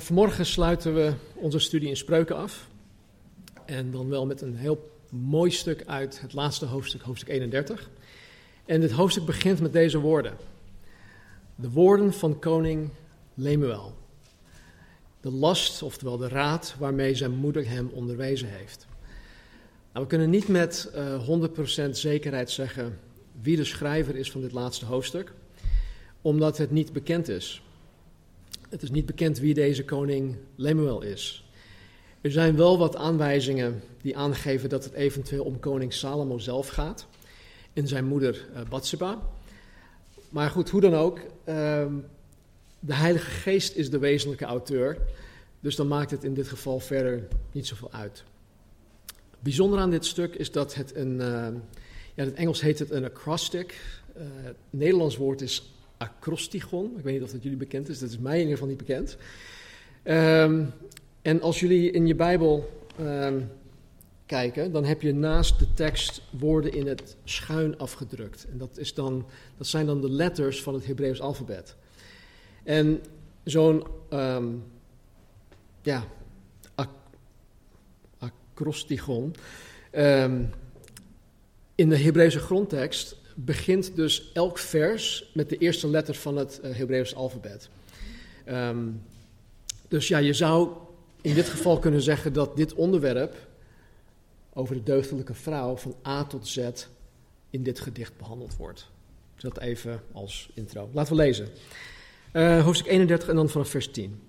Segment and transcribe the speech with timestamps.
[0.00, 2.68] vanmorgen sluiten we onze studie in Spreuken af.
[3.64, 7.90] En dan wel met een heel mooi stuk uit het laatste hoofdstuk, hoofdstuk 31.
[8.64, 10.36] En dit hoofdstuk begint met deze woorden.
[11.54, 12.90] De woorden van koning
[13.34, 13.94] Lemuel.
[15.20, 18.86] De last, oftewel de raad waarmee zijn moeder hem onderwezen heeft.
[19.92, 22.98] Nou, we kunnen niet met uh, 100% zekerheid zeggen
[23.42, 25.32] wie de schrijver is van dit laatste hoofdstuk,
[26.22, 27.62] omdat het niet bekend is.
[28.76, 31.50] Het is niet bekend wie deze koning Lemuel is.
[32.20, 37.06] Er zijn wel wat aanwijzingen die aangeven dat het eventueel om koning Salomo zelf gaat
[37.72, 39.18] en zijn moeder uh.
[40.28, 41.24] Maar goed, hoe dan ook, uh,
[42.80, 44.98] de Heilige Geest is de wezenlijke auteur,
[45.60, 48.24] dus dan maakt het in dit geval verder niet zoveel uit.
[49.40, 51.48] Bijzonder aan dit stuk is dat het een, uh,
[52.14, 53.80] ja, in het Engels heet het een acrostic.
[54.16, 56.94] Uh, het Nederlands woord is acrostigon.
[56.96, 58.86] Ik weet niet of dat jullie bekend is, dat is mij in ieder geval niet
[58.86, 59.16] bekend.
[60.04, 60.72] Um,
[61.22, 63.50] en als jullie in je Bijbel um,
[64.26, 68.46] kijken, dan heb je naast de tekst woorden in het schuin afgedrukt.
[68.50, 71.76] En dat, is dan, dat zijn dan de letters van het Hebreeuws alfabet.
[72.64, 73.00] En
[73.44, 74.64] zo'n um,
[75.82, 76.04] ja,
[76.74, 76.88] ac
[78.18, 79.34] acrostigon
[81.74, 86.74] in de Hebreeuwse grondtekst begint dus elk vers met de eerste letter van het uh,
[86.74, 87.68] Hebreeuws alfabet.
[88.48, 89.02] Um,
[89.88, 90.70] dus ja, je zou
[91.20, 93.34] in dit geval kunnen zeggen dat dit onderwerp
[94.52, 96.68] over de deugdelijke vrouw van A tot Z
[97.50, 98.88] in dit gedicht behandeld wordt.
[99.34, 100.88] Dus dat even als intro.
[100.92, 101.48] Laten we lezen.
[102.32, 104.22] Uh, hoofdstuk 31 en dan vanaf vers 10.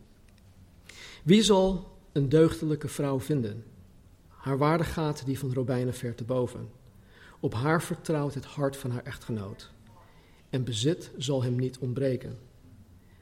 [1.24, 3.64] Wie zal een deugdelijke vrouw vinden?
[4.28, 6.70] Haar waarde gaat die van Robijnen ver te boven.
[7.40, 9.72] Op haar vertrouwt het hart van haar echtgenoot.
[10.50, 12.38] En bezit zal hem niet ontbreken.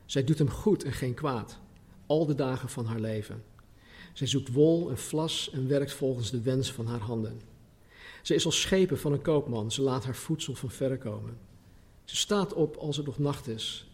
[0.05, 1.59] Zij doet hem goed en geen kwaad,
[2.05, 3.43] al de dagen van haar leven.
[4.13, 7.41] Zij zoekt wol en vlas en werkt volgens de wens van haar handen.
[8.21, 11.37] Ze is als schepen van een koopman, ze laat haar voedsel van verre komen.
[12.03, 13.87] Ze staat op als het nog nacht is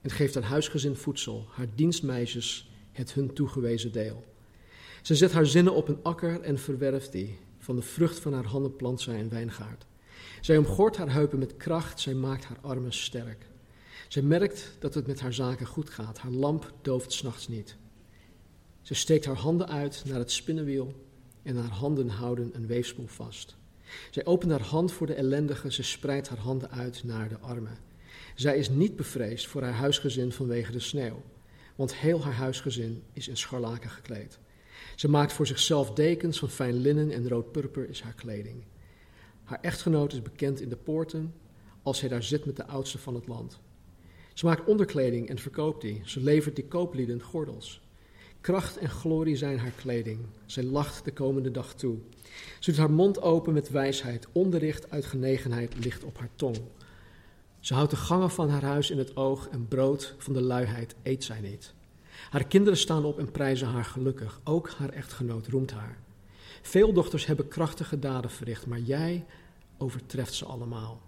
[0.00, 4.24] en geeft haar huisgezin voedsel, haar dienstmeisjes het hun toegewezen deel.
[5.02, 7.38] Ze zet haar zinnen op een akker en verwerft die.
[7.64, 9.86] Van de vrucht van haar handen plant zij een wijngaard.
[10.40, 13.46] Zij omgort haar heupen met kracht, zij maakt haar armen sterk.
[14.08, 17.76] Zij merkt dat het met haar zaken goed gaat, haar lamp dooft s'nachts niet.
[18.82, 20.94] Ze steekt haar handen uit naar het spinnenwiel
[21.42, 23.56] en haar handen houden een weefspoel vast.
[24.10, 27.78] Zij opent haar hand voor de ellendige, ze spreidt haar handen uit naar de armen.
[28.34, 31.22] Zij is niet bevreesd voor haar huisgezin vanwege de sneeuw,
[31.74, 34.38] want heel haar huisgezin is in scharlaken gekleed.
[34.94, 38.64] Ze maakt voor zichzelf dekens van fijn linnen en rood purper is haar kleding.
[39.44, 41.34] Haar echtgenoot is bekend in de poorten
[41.82, 43.60] als hij daar zit met de oudste van het land.
[44.34, 46.02] Ze maakt onderkleding en verkoopt die.
[46.04, 47.82] Ze levert die kooplieden gordels.
[48.40, 50.18] Kracht en glorie zijn haar kleding.
[50.46, 51.96] Zij lacht de komende dag toe.
[52.58, 54.26] Ze doet haar mond open met wijsheid.
[54.32, 56.56] Onderricht uit genegenheid ligt op haar tong.
[57.60, 60.94] Ze houdt de gangen van haar huis in het oog en brood van de luiheid
[61.02, 61.74] eet zij niet.
[62.30, 64.40] Haar kinderen staan op en prijzen haar gelukkig.
[64.44, 65.98] Ook haar echtgenoot roemt haar.
[66.62, 69.24] Veel dochters hebben krachtige daden verricht, maar jij
[69.78, 71.00] overtreft ze allemaal.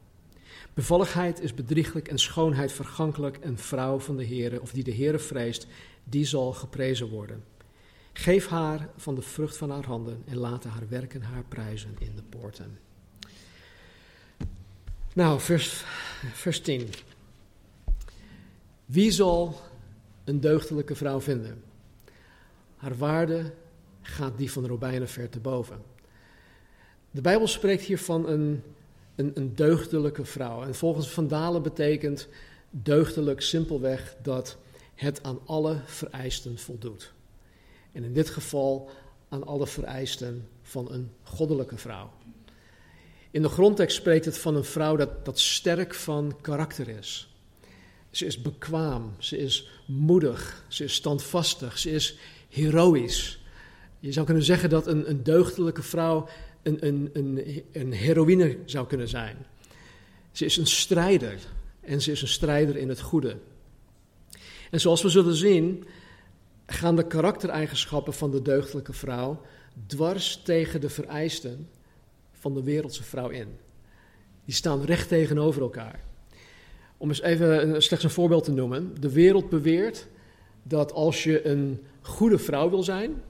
[0.75, 3.39] Bevalligheid is bedrieglijk en schoonheid vergankelijk.
[3.41, 5.67] Een vrouw van de Heere, of die de Heere vreest,
[6.05, 7.45] die zal geprezen worden.
[8.13, 12.13] Geef haar van de vrucht van haar handen en laat haar werken haar prijzen in
[12.15, 12.79] de poorten.
[15.13, 15.85] Nou, vers,
[16.33, 16.89] vers 10.
[18.87, 19.61] Wie zal
[20.27, 21.63] een deugdelijke vrouw vinden.
[22.77, 23.53] Haar waarde
[24.03, 25.83] gaat die van Robijnen ver te boven.
[27.11, 28.63] De Bijbel spreekt hier van een,
[29.15, 30.63] een, een deugdelijke vrouw.
[30.63, 32.29] En volgens Van Dalen betekent
[32.71, 34.57] deugdelijk simpelweg dat
[34.95, 37.13] het aan alle vereisten voldoet.
[37.93, 38.91] En in dit geval
[39.29, 42.11] aan alle vereisten van een goddelijke vrouw.
[43.31, 47.36] In de grondtekst spreekt het van een vrouw dat, dat sterk van karakter is.
[48.17, 52.17] Ze is bekwaam, ze is moedig, ze is standvastig, ze is
[52.49, 53.45] heroïs.
[54.01, 56.29] Je zou kunnen zeggen dat een, een deugdelijke vrouw
[56.63, 59.37] een, een, een, een heroïne zou kunnen zijn.
[60.33, 61.39] Ze is een strijder
[61.81, 63.37] en ze is een strijder in het goede.
[64.71, 65.87] En zoals we zullen zien,
[66.67, 69.43] gaan de karaktereigenschappen van de deugdelijke vrouw
[69.87, 71.69] dwars tegen de vereisten
[72.33, 73.49] van de wereldse vrouw in.
[74.45, 76.01] Die staan recht tegenover elkaar.
[76.97, 78.95] Om eens even slechts een voorbeeld te noemen.
[79.01, 80.07] De wereld beweert
[80.63, 83.23] dat als je een goede vrouw wil zijn,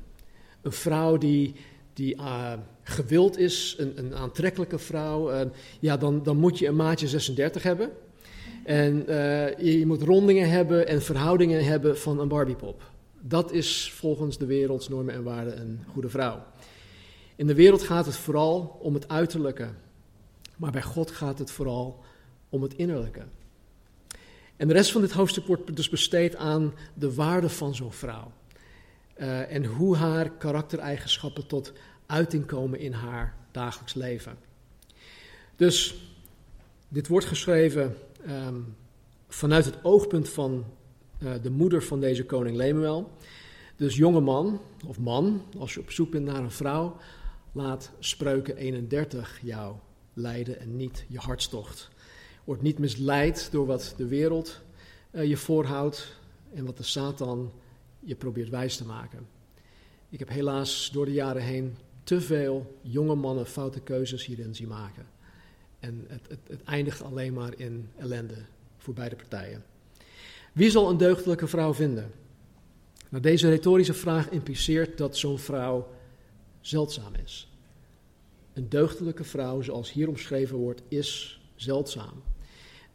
[0.62, 1.54] een vrouw die,
[1.92, 2.52] die uh,
[2.82, 5.40] gewild is, een, een aantrekkelijke vrouw, uh,
[5.80, 7.90] ja, dan, dan moet je een maatje 36 hebben.
[8.64, 12.82] En uh, je, je, moet rondingen hebben en verhoudingen hebben van een Barbiepop.
[13.20, 16.42] Dat is volgens de wereldsnormen en waarden een goede vrouw.
[17.36, 19.68] In de wereld gaat het vooral om het uiterlijke,
[20.56, 22.04] maar bij God gaat het vooral
[22.48, 23.22] om het innerlijke.
[24.56, 28.32] En de rest van dit hoofdstuk wordt dus besteed aan de waarde van zo'n vrouw.
[29.18, 31.72] Uh, en hoe haar karaktereigenschappen tot
[32.06, 34.38] uiting komen in haar dagelijks leven.
[35.56, 35.94] Dus
[36.88, 37.96] dit wordt geschreven
[38.28, 38.76] um,
[39.28, 40.64] vanuit het oogpunt van
[41.18, 43.10] uh, de moeder van deze koning Lemuel.
[43.76, 46.96] Dus jonge man of man, als je op zoek bent naar een vrouw,
[47.52, 49.74] laat spreuken 31 jou
[50.12, 51.90] leiden en niet je hartstocht.
[52.46, 54.60] Word niet misleid door wat de wereld
[55.10, 56.16] uh, je voorhoudt
[56.54, 57.52] en wat de Satan
[58.00, 59.26] je probeert wijs te maken.
[60.08, 64.68] Ik heb helaas door de jaren heen te veel jonge mannen foute keuzes hierin zien
[64.68, 65.06] maken.
[65.78, 68.44] En het, het, het eindigt alleen maar in ellende
[68.76, 69.64] voor beide partijen.
[70.52, 72.12] Wie zal een deugdelijke vrouw vinden?
[73.08, 75.88] Nou, deze retorische vraag impliceert dat zo'n vrouw
[76.60, 77.50] zeldzaam is.
[78.52, 82.22] Een deugdelijke vrouw, zoals hier omschreven wordt, is zeldzaam.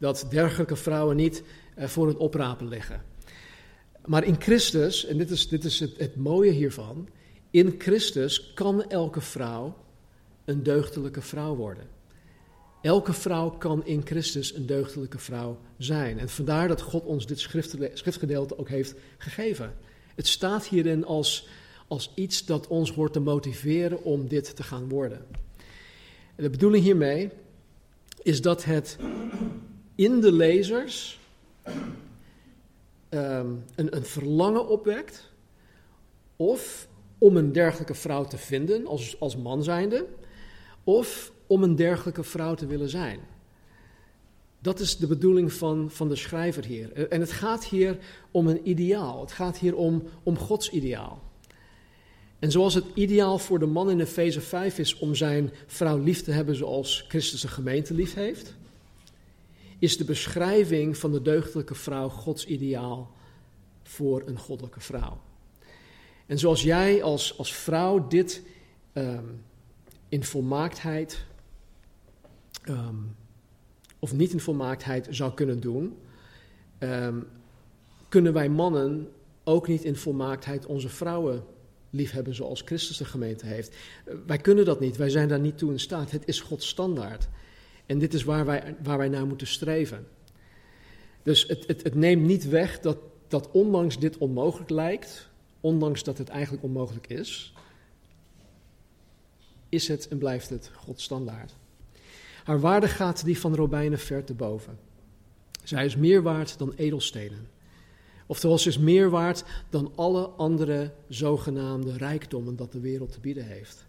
[0.02, 1.42] Dat dergelijke vrouwen niet
[1.78, 3.02] uh, voor het oprapen liggen.
[4.04, 7.08] Maar in Christus, en dit is, dit is het, het mooie hiervan,
[7.50, 9.76] in Christus kan elke vrouw
[10.44, 11.84] een deugdelijke vrouw worden.
[12.80, 16.18] Elke vrouw kan in Christus een deugdelijke vrouw zijn.
[16.18, 17.40] En vandaar dat God ons dit
[17.94, 19.74] schriftgedeelte ook heeft gegeven.
[20.14, 21.48] Het staat hierin als,
[21.88, 25.26] als iets dat ons hoort te motiveren om dit te gaan worden.
[26.34, 27.30] En de bedoeling hiermee
[28.22, 28.98] is dat het
[29.94, 31.20] in de lezers
[33.10, 35.30] um, een, een verlangen opwekt.
[36.36, 40.06] Of om een dergelijke vrouw te vinden als, als man zijnde.
[40.84, 43.20] Of om een dergelijke vrouw te willen zijn.
[44.58, 47.08] Dat is de bedoeling van, van de schrijver hier.
[47.08, 47.98] En het gaat hier
[48.30, 49.20] om een ideaal.
[49.20, 51.22] Het gaat hier om, om Gods ideaal.
[52.38, 56.22] En zoals het ideaal voor de man in Efeze 5 is om zijn vrouw lief
[56.22, 58.54] te hebben zoals Christus de gemeente lief heeft,
[59.82, 63.10] is de beschrijving van de deugdelijke vrouw Gods ideaal
[63.82, 65.20] voor een goddelijke vrouw.
[66.26, 68.42] En zoals jij als, als vrouw dit
[68.92, 69.44] um,
[70.08, 71.24] in volmaaktheid
[72.68, 73.16] um,
[73.98, 75.96] of niet in volmaaktheid zou kunnen doen,
[76.78, 77.26] um,
[78.08, 79.08] kunnen wij mannen
[79.44, 81.44] ook niet in volmaaktheid onze vrouwen
[81.90, 83.76] liefhebben zoals Christus de gemeente heeft.
[84.26, 86.10] Wij kunnen dat niet, wij zijn daar niet toe in staat.
[86.10, 87.28] Het is Gods standaard.
[87.92, 90.06] En dit is waar wij, waar wij naar moeten streven.
[91.22, 92.98] Dus het, het, het neemt niet weg dat,
[93.28, 95.28] dat ondanks dit onmogelijk lijkt,
[95.60, 97.54] ondanks dat het eigenlijk onmogelijk is,
[99.68, 101.54] is het en blijft het Gods standaard.
[102.44, 104.78] Haar waarde gaat die van robijnen ver te boven.
[105.64, 107.48] Zij is meer waard dan edelstenen.
[108.26, 113.46] Oftewel, ze is meer waard dan alle andere zogenaamde rijkdommen dat de wereld te bieden
[113.46, 113.86] heeft.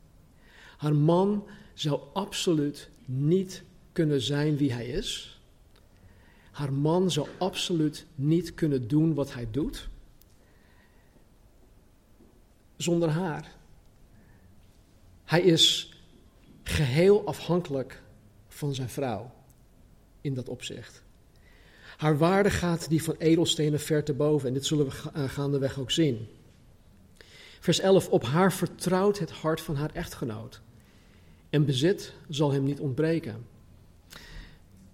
[0.78, 5.40] Haar man zou absoluut niet kunnen zijn wie hij is.
[6.52, 9.90] Haar man zou absoluut niet kunnen doen wat hij doet
[12.78, 13.52] zonder haar.
[15.24, 15.94] Hij is
[16.64, 18.02] geheel afhankelijk
[18.48, 19.32] van zijn vrouw
[20.22, 21.04] in dat opzicht.
[21.98, 25.80] Haar waarde gaat die van edelstenen ver te boven en dit zullen we eh, gaandeweg
[25.80, 26.28] ook zien.
[27.60, 30.62] Vers 11, op haar vertrouwt het hart van haar echtgenoot
[31.50, 33.46] en bezit zal hem niet ontbreken.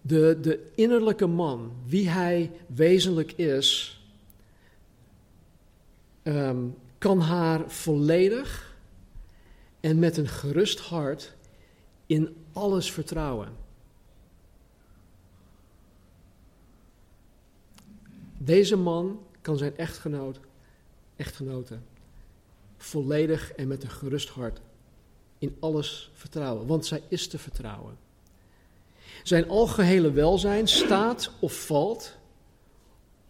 [0.10, 4.00] De, de innerlijke man, wie hij wezenlijk is,
[6.24, 8.75] um, kan haar volledig
[9.80, 11.36] en met een gerust hart
[12.06, 13.50] in alles vertrouwen.
[18.38, 20.39] Deze man kan zijn echtgenoot,
[21.16, 21.78] echtgenote
[22.78, 24.62] volledig en met een gerust hart
[25.38, 28.09] in alles vertrouwen, want zij is te vertrouwen.
[29.24, 32.18] Zijn algehele welzijn staat of valt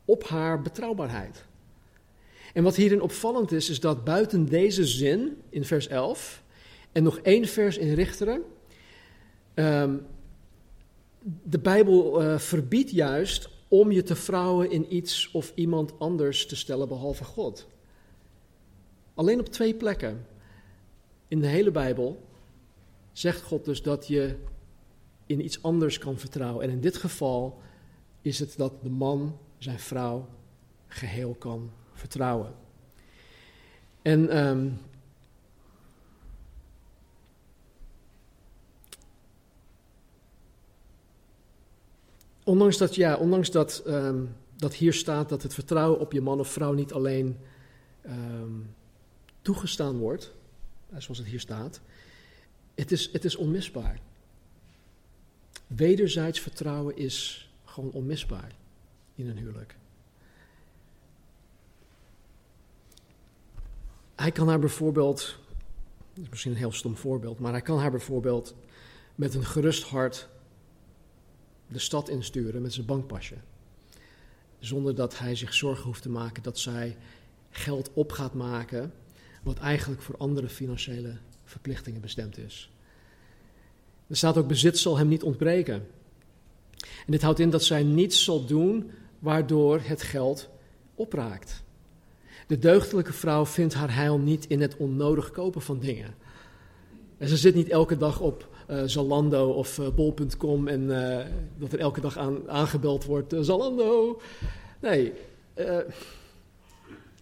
[0.06, 1.46] op haar betrouwbaarheid.
[2.54, 6.44] En wat hierin opvallend is, is dat buiten deze zin in vers 11
[6.92, 8.42] en nog één vers in Richteren,
[9.56, 10.06] um,
[11.44, 16.56] de Bijbel uh, verbiedt juist om je te vrouwen in iets of iemand anders te
[16.56, 17.68] stellen behalve God.
[19.14, 20.26] Alleen op twee plekken
[21.28, 22.22] in de hele Bijbel
[23.12, 24.36] zegt God dus dat je
[25.30, 26.64] in iets anders kan vertrouwen.
[26.64, 27.62] En in dit geval
[28.22, 30.28] is het dat de man zijn vrouw
[30.88, 32.54] geheel kan vertrouwen.
[34.02, 34.78] En um,
[42.44, 46.40] ondanks dat, ja, ondanks dat, um, dat hier staat dat het vertrouwen op je man
[46.40, 47.38] of vrouw niet alleen
[48.06, 48.76] um,
[49.42, 50.34] toegestaan wordt,
[50.98, 51.82] zoals het hier staat,
[52.76, 54.00] het is, het is onmisbaar.
[55.70, 58.52] Wederzijds vertrouwen is gewoon onmisbaar
[59.16, 59.76] in een huwelijk.
[64.16, 65.38] Hij kan haar bijvoorbeeld,
[66.14, 68.56] dat is misschien een heel stom voorbeeld, maar hij kan haar bijvoorbeeld
[69.16, 70.30] met een gerust hart
[71.68, 73.36] de stad insturen met zijn bankpasje.
[74.60, 76.98] Zonder dat hij zich zorgen hoeft te maken dat zij
[77.50, 78.94] geld op gaat maken,
[79.44, 82.72] wat eigenlijk voor andere financiële verplichtingen bestemd is.
[84.10, 85.88] Er staat ook: bezit zal hem niet ontbreken.
[86.80, 90.50] En dit houdt in dat zij niets zal doen waardoor het geld
[90.96, 91.64] opraakt.
[92.48, 96.16] De deugdelijke vrouw vindt haar heil niet in het onnodig kopen van dingen.
[97.18, 101.20] En ze zit niet elke dag op uh, Zalando of uh, bol.com en uh,
[101.58, 104.22] dat er elke dag aan, aangebeld wordt: Zalando.
[104.80, 105.14] Nee,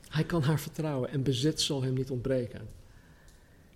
[0.09, 2.76] hij kan haar vertrouwen en bezit zal hem niet ontbreken.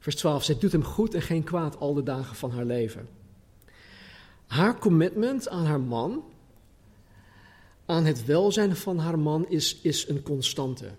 [0.01, 3.07] Vers 12: Zij doet hem goed en geen kwaad al de dagen van haar leven.
[4.47, 6.23] Haar commitment aan haar man,
[7.85, 10.91] aan het welzijn van haar man, is, is een constante.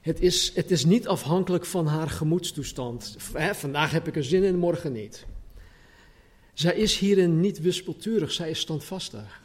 [0.00, 3.16] Het is, het is niet afhankelijk van haar gemoedstoestand.
[3.52, 5.26] vandaag heb ik er zin in, morgen niet.
[6.52, 9.42] Zij is hierin niet wispelturig, zij is standvastig.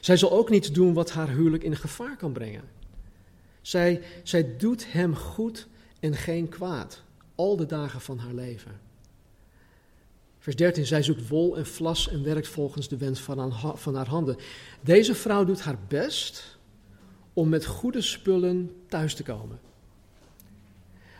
[0.00, 2.64] Zij zal ook niet doen wat haar huwelijk in gevaar kan brengen.
[3.60, 5.68] Zij, zij doet hem goed
[6.00, 7.02] en geen kwaad,
[7.34, 8.80] al de dagen van haar leven.
[10.38, 14.36] Vers 13, zij zoekt wol en vlas en werkt volgens de wens van, haar handen.
[14.80, 16.58] Deze vrouw doet haar best
[17.32, 19.60] om met goede spullen thuis te komen.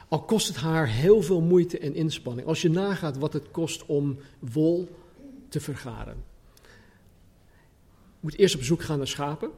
[0.09, 2.47] Al kost het haar heel veel moeite en inspanning.
[2.47, 4.89] Als je nagaat wat het kost om wol
[5.49, 6.25] te vergaren.
[8.21, 9.51] Je moet eerst op zoek gaan naar schapen.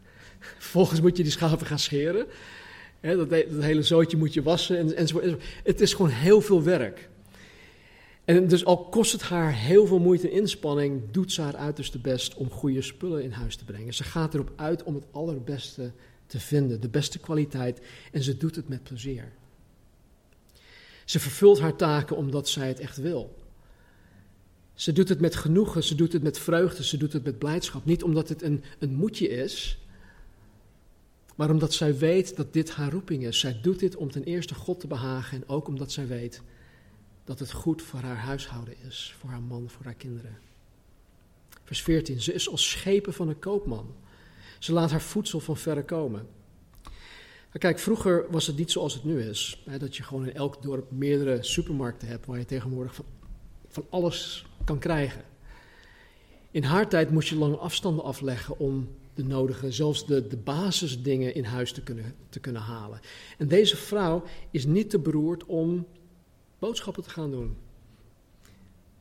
[0.58, 2.26] Vervolgens moet je die schapen gaan scheren.
[3.14, 5.42] Dat, dat, hele zootje moet je wassen en, enzovoort.
[5.64, 7.08] Het is gewoon heel veel werk.
[8.24, 11.98] En dus al kost het haar heel veel moeite en inspanning, doet ze haar uiterste
[11.98, 13.94] best om goede spullen in huis te brengen.
[13.94, 15.90] Ze gaat erop uit om het allerbeste
[16.26, 17.80] te vinden, de beste kwaliteit,
[18.12, 19.32] en ze doet het met plezier.
[21.04, 23.36] Ze vervult haar taken omdat zij het echt wil.
[24.74, 27.84] Ze doet het met genoegen, ze doet het met vreugde, ze doet het met blijdschap.
[27.84, 29.78] Niet omdat het een, een moedje is,
[31.36, 33.40] maar omdat zij weet dat dit haar roeping is.
[33.40, 36.42] Zij doet dit om ten eerste God te behagen en ook omdat zij weet
[37.24, 40.38] dat het goed voor haar huishouden is, voor haar man, voor haar kinderen.
[41.64, 42.20] Vers 14.
[42.20, 43.94] Ze is als schepen van een koopman.
[44.58, 46.26] Ze laat haar voedsel van verre komen.
[47.52, 49.62] kijk, vroeger was het niet zoals het nu is.
[49.64, 53.04] Hè, dat je gewoon in elk dorp meerdere supermarkten hebt waar je tegenwoordig van,
[53.68, 55.24] van alles kan krijgen.
[56.56, 61.34] In haar tijd moest je lange afstanden afleggen om de nodige, zelfs de, de basisdingen
[61.34, 63.00] in huis te kunnen, te kunnen halen.
[63.38, 65.86] En deze vrouw is niet te beroerd om
[66.58, 67.56] boodschappen te gaan doen.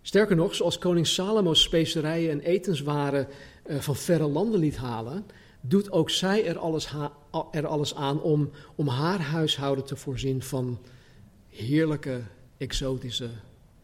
[0.01, 3.27] Sterker nog, zoals koning Salomo specerijen en etenswaren
[3.65, 5.25] uh, van verre landen liet halen,
[5.61, 6.93] doet ook zij er alles,
[7.51, 10.79] er alles aan om, om haar huishouden te voorzien van
[11.49, 12.21] heerlijke,
[12.57, 13.29] exotische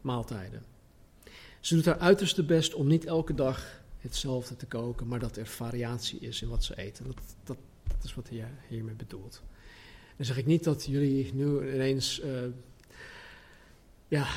[0.01, 0.70] maaltijden.
[1.61, 5.45] Ze doet haar uiterste best om niet elke dag hetzelfde te koken, maar dat er
[5.45, 7.05] variatie is in wat ze eten.
[7.05, 7.57] Dat, dat,
[8.03, 9.41] is wat hij hiermee bedoelt.
[10.17, 12.27] Dan zeg ik niet dat jullie nu ineens uh,
[14.07, 14.27] ja,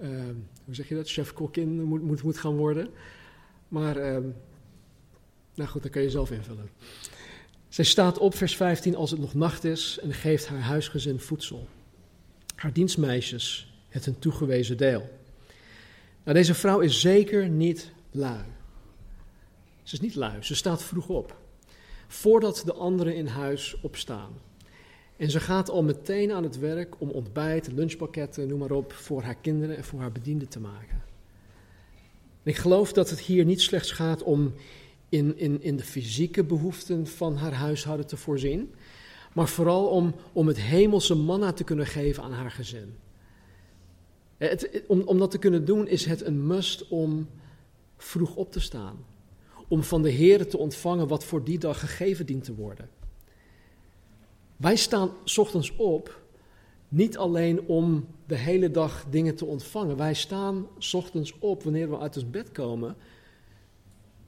[0.00, 0.24] uh,
[0.64, 2.88] hoe zeg je dat, chef-kokkin moet, moet, moet gaan worden.
[3.68, 4.18] Maar, uh,
[5.54, 6.70] nou goed, dat kan je zelf invullen.
[7.68, 11.68] Zij staat op, vers 15, als het nog nacht is en geeft haar huisgezin voedsel.
[12.54, 15.20] Haar dienstmeisjes het een toegewezen deel.
[16.24, 18.44] Nou, deze vrouw is zeker niet lui.
[19.82, 21.36] Ze is niet lui, ze staat vroeg op.
[22.06, 24.32] Voordat de anderen in huis opstaan.
[25.16, 29.22] En ze gaat al meteen aan het werk om ontbijt, lunchpakketten, noem maar op, voor
[29.22, 31.02] haar kinderen en voor haar bedienden te maken.
[32.42, 34.54] ik geloof dat het hier niet slechts gaat om
[35.08, 38.74] in, in, in de fysieke behoeften van haar huishouden te voorzien,
[39.32, 42.94] maar vooral om, om het hemelse manna te kunnen geven aan haar gezin.
[44.48, 47.28] Het, om, om dat te kunnen doen is het een must om
[47.96, 49.04] vroeg op te staan.
[49.68, 52.88] Om van de Heer te ontvangen wat voor die dag gegeven dient te worden.
[54.56, 56.20] Wij staan ochtends op
[56.88, 59.96] niet alleen om de hele dag dingen te ontvangen.
[59.96, 62.96] Wij staan ochtends op wanneer we uit ons bed komen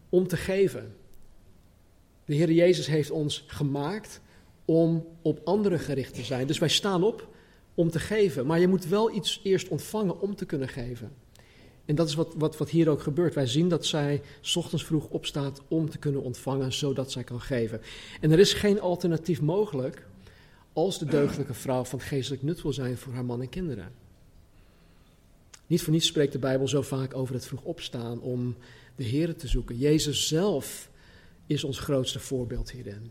[0.09, 0.97] om te geven.
[2.25, 4.21] De Heer Jezus heeft ons gemaakt
[4.65, 6.47] om op anderen gericht te zijn.
[6.47, 7.34] Dus wij staan op
[7.75, 8.47] om te geven.
[8.47, 11.13] Maar je moet wel iets eerst ontvangen om te kunnen geven.
[11.85, 13.35] En dat is wat, wat, wat hier ook gebeurt.
[13.35, 14.23] Wij zien dat zij
[14.55, 17.81] ochtends vroeg opstaat om te kunnen ontvangen, zodat zij kan geven.
[18.21, 20.07] En er is geen alternatief mogelijk
[20.73, 23.93] als de deugdelijke vrouw van geestelijk nut wil zijn voor haar man en kinderen.
[25.67, 28.57] Niet voor niets spreekt de Bijbel zo vaak over het vroeg opstaan om
[28.97, 29.79] de Heer te zoeken.
[29.79, 30.91] Jezus zelf
[31.47, 33.11] is ons grootste voorbeeld hierin.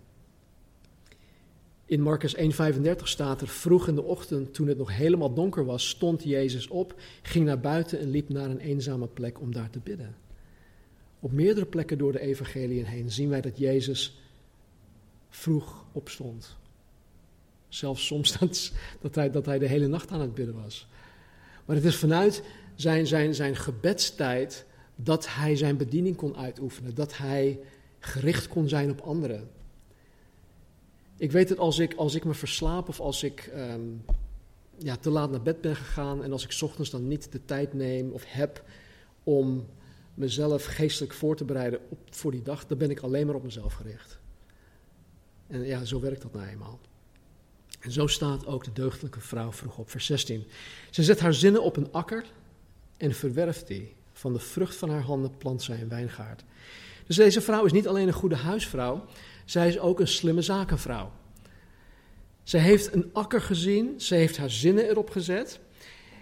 [1.94, 5.90] In Marcus 1:35 staat er: Vroeg in de ochtend, toen het nog helemaal donker was,
[5.90, 9.80] stond Jezus op, ging naar buiten en liep naar een eenzame plek om daar te
[9.80, 10.16] bidden.
[11.20, 14.22] Op meerdere plekken door de evangeliën heen zien wij dat Jezus
[15.30, 16.56] vroeg opstond.
[17.68, 18.72] Zelfs soms dat,
[19.02, 20.88] dat, hij, dat hij de hele nacht aan het bidden was.
[21.66, 22.44] Maar het is vanuit
[22.76, 27.60] zijn, zijn, zijn gebedstijd dat hij zijn bediening kon uitoefenen, dat hij
[28.00, 29.50] gericht kon zijn op anderen.
[31.24, 33.82] Ik weet het als ik, als ik me verslaap of als ik ehm,
[34.78, 37.74] ja, te laat naar bed ben gegaan en als ik ochtends dan niet de tijd
[37.74, 38.64] neem of heb
[39.24, 39.68] om
[40.14, 43.44] mezelf geestelijk voor te bereiden op, voor die dag, dan ben ik alleen maar op
[43.44, 44.20] mezelf gericht.
[45.48, 46.80] En ja, zo werkt dat nou eenmaal.
[47.80, 50.46] En zo staat ook de deugdelijke vrouw vroeg op, vers 16.
[50.90, 52.26] Ze zet haar zinnen op een akker
[52.98, 53.96] en verwerft die.
[54.14, 56.44] Van de vrucht van haar handen plant zij een wijngaard.
[57.08, 59.06] Dus deze vrouw is niet alleen een goede huisvrouw,
[59.46, 61.12] zij is ook een slimme zakenvrouw.
[62.44, 65.60] Zij heeft een akker gezien, ze heeft haar zinnen erop gezet.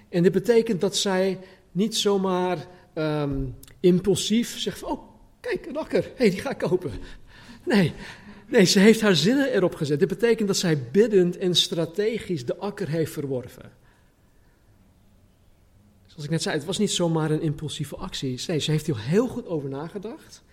[0.09, 1.39] En dit betekent dat zij
[1.71, 3.45] niet zomaar ehm,
[3.79, 5.01] impulsief zegt van, oh,
[5.39, 6.91] kijk, een akker, hé, hey, die ga ik kopen.
[7.65, 7.93] Nee,
[8.47, 9.99] nee, ze heeft haar zinnen erop gezet.
[9.99, 13.71] Dit betekent dat zij biddend en strategisch de akker heeft verworven.
[16.05, 18.41] Zoals ik net zei, het was niet zomaar een impulsieve actie.
[18.47, 20.43] Nee, ze heeft hier heel goed over nagedacht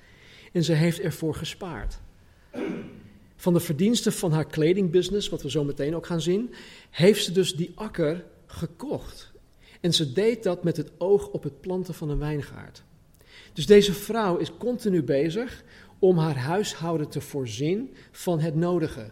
[0.53, 2.01] en ze heeft ervoor gespaard.
[3.37, 6.55] Van de verdiensten van haar kledingbusiness, wat we zo meteen ook gaan zien,
[6.91, 9.31] heeft ze dus die akker gekocht.
[9.81, 12.83] En ze deed dat met het oog op het planten van een wijngaard.
[13.53, 15.65] Dus deze vrouw is continu bezig
[15.99, 19.11] om haar huishouden te voorzien van het nodige.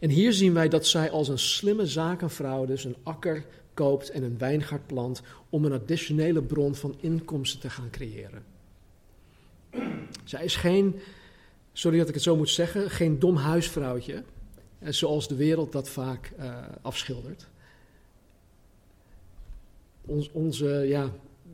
[0.00, 4.22] En hier zien wij dat zij als een slimme zakenvrouw dus een akker koopt en
[4.22, 8.44] een wijngaard plant om een additionele bron van inkomsten te gaan creëren.
[10.24, 11.00] Zij is geen,
[11.74, 14.24] sorry dat ik het zo moet zeggen, geen dom huisvrouwtje,
[14.78, 17.48] eh, zoals de wereld dat vaak uh, afschildert.
[20.32, 21.12] Onze ja,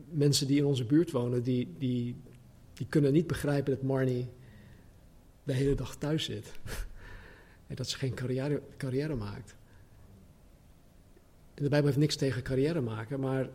[0.09, 2.15] mensen die in onze buurt wonen, die, die,
[2.73, 4.27] die kunnen niet begrijpen dat Marnie
[5.43, 6.51] de hele dag thuis zit.
[7.67, 9.55] en dat ze geen carrière, carrière maakt.
[11.53, 13.49] De Bijbel heeft niks tegen carrière maken, maar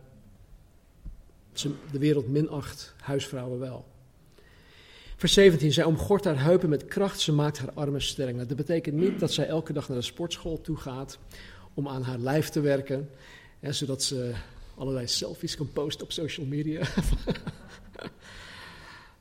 [1.91, 3.85] de wereld minacht huisvrouwen wel.
[5.17, 8.37] Vers 17, zij omgort haar heupen met kracht, ze maakt haar armen sterk.
[8.37, 11.17] Dat betekent niet dat zij elke dag naar de sportschool toe gaat
[11.73, 13.09] om aan haar lijf te werken,
[13.61, 14.33] zodat ze
[14.75, 16.81] allerlei selfies kan posten op social media.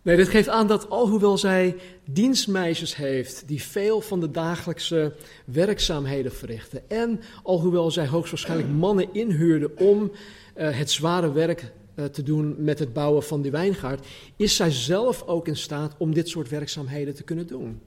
[0.02, 6.32] nee, dit geeft aan dat alhoewel zij dienstmeisjes heeft die veel van de dagelijkse werkzaamheden
[6.32, 10.12] verrichten en alhoewel zij hoogstwaarschijnlijk mannen inhuurde om
[10.56, 11.68] uh, het zware werk eh,
[12.12, 14.06] te doen met het bouwen van die wijngaard,
[14.37, 17.80] is zij zelf ook in staat om dit soort werkzaamheden te kunnen doen.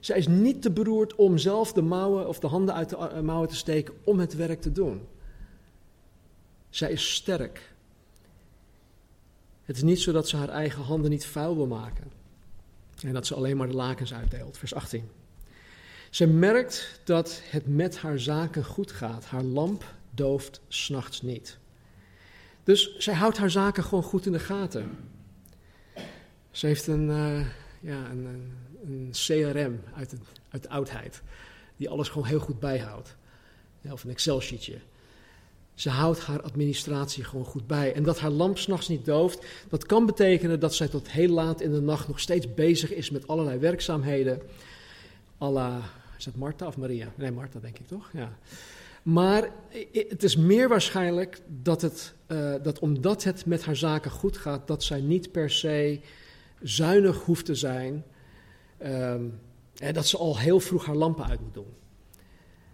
[0.00, 3.20] Zij is niet te beroerd om zelf de mouwen of de handen uit de eh,
[3.20, 5.06] mouwen te steken om het werk te doen.
[6.70, 7.72] Zij is sterk.
[9.64, 12.12] Het is niet zo dat ze haar eigen handen niet vuil wil maken.
[13.02, 14.58] En dat ze alleen maar de lakens uitdeelt.
[14.58, 15.08] Vers 18.
[16.10, 19.24] Ze merkt dat het met haar zaken goed gaat.
[19.24, 21.58] Haar lamp dooft s'nachts niet.
[22.64, 24.90] Dus zij houdt haar zaken gewoon goed in de gaten.
[26.50, 27.46] Ze heeft een, uh,
[27.80, 28.52] ja, een,
[28.84, 31.22] een, CRM uit, het, uit de oudheid,
[31.76, 33.16] die alles gewoon heel goed bijhoudt.
[33.80, 34.78] Ja, of een Excel-sheetje.
[35.74, 37.94] Ze houdt haar administratie gewoon goed bij.
[37.94, 41.60] En dat haar lamp s'nachts niet dooft, dat kan betekenen dat zij tot heel laat
[41.60, 44.42] in de nacht nog steeds bezig is met allerlei werkzaamheden.
[45.38, 45.80] Alla,
[46.18, 47.12] is dat Martha of Maria?
[47.14, 48.10] Nee, Martha denk ik toch?
[48.12, 48.38] Ja.
[49.04, 49.50] Maar
[49.92, 54.66] het is meer waarschijnlijk dat, het, uh, dat omdat het met haar zaken goed gaat,
[54.66, 56.00] dat zij niet per se
[56.62, 58.04] zuinig hoeft te zijn.
[58.82, 59.40] Um,
[59.76, 61.74] en dat ze al heel vroeg haar lampen uit moet doen.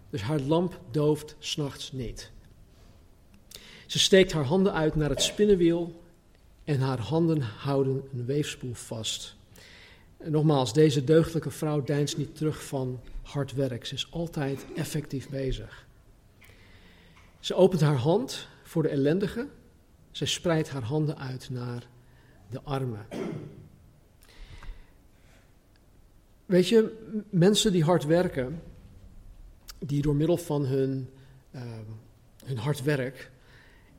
[0.09, 2.31] Dus haar lamp dooft s'nachts niet.
[3.85, 6.01] Ze steekt haar handen uit naar het spinnenwiel
[6.63, 9.35] en haar handen houden een weefspoel vast.
[10.23, 13.85] Nogmaals, deze deugdelijke vrouw deinst niet terug van hard werk.
[13.85, 15.89] Ze is altijd effectief bezig.
[17.41, 19.47] Ze opent haar hand voor de ellendige.
[20.11, 21.87] Zij spreidt haar handen uit naar
[22.49, 23.05] de armen.
[26.45, 28.61] Weet je, mensen die hard werken,
[29.79, 31.09] die door middel van hun,
[31.51, 31.61] uh,
[32.45, 33.31] hun hard werk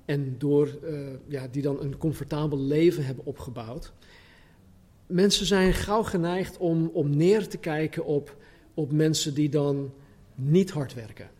[0.05, 3.93] en door, uh, ja, die dan een comfortabel leven hebben opgebouwd,
[5.07, 8.37] mensen zijn gauw geneigd om, om neer te kijken op,
[8.75, 9.93] op mensen die dan
[10.35, 11.31] niet hard werken.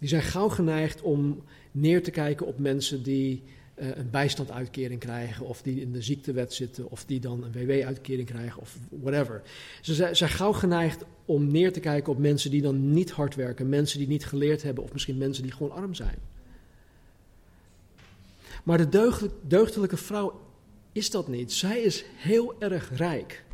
[0.00, 3.42] Die zijn gauw geneigd om neer te kijken op mensen die
[3.74, 8.28] uh, een bijstandsuitkering krijgen, of die in de ziektewet zitten, of die dan een WW-uitkering
[8.28, 9.42] krijgen, of whatever.
[9.80, 13.68] Ze zijn gauw geneigd om neer te kijken op mensen die dan niet hard werken,
[13.68, 16.18] mensen die niet geleerd hebben, of misschien mensen die gewoon arm zijn.
[18.64, 20.40] Maar de deugdelijke vrouw
[20.92, 21.52] is dat niet.
[21.52, 23.44] Zij is heel erg rijk.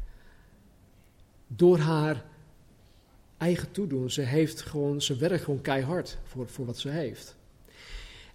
[1.46, 2.24] Door haar
[3.36, 4.10] eigen toedoen.
[4.10, 7.36] Ze, heeft gewoon, ze werkt gewoon keihard voor, voor wat ze heeft.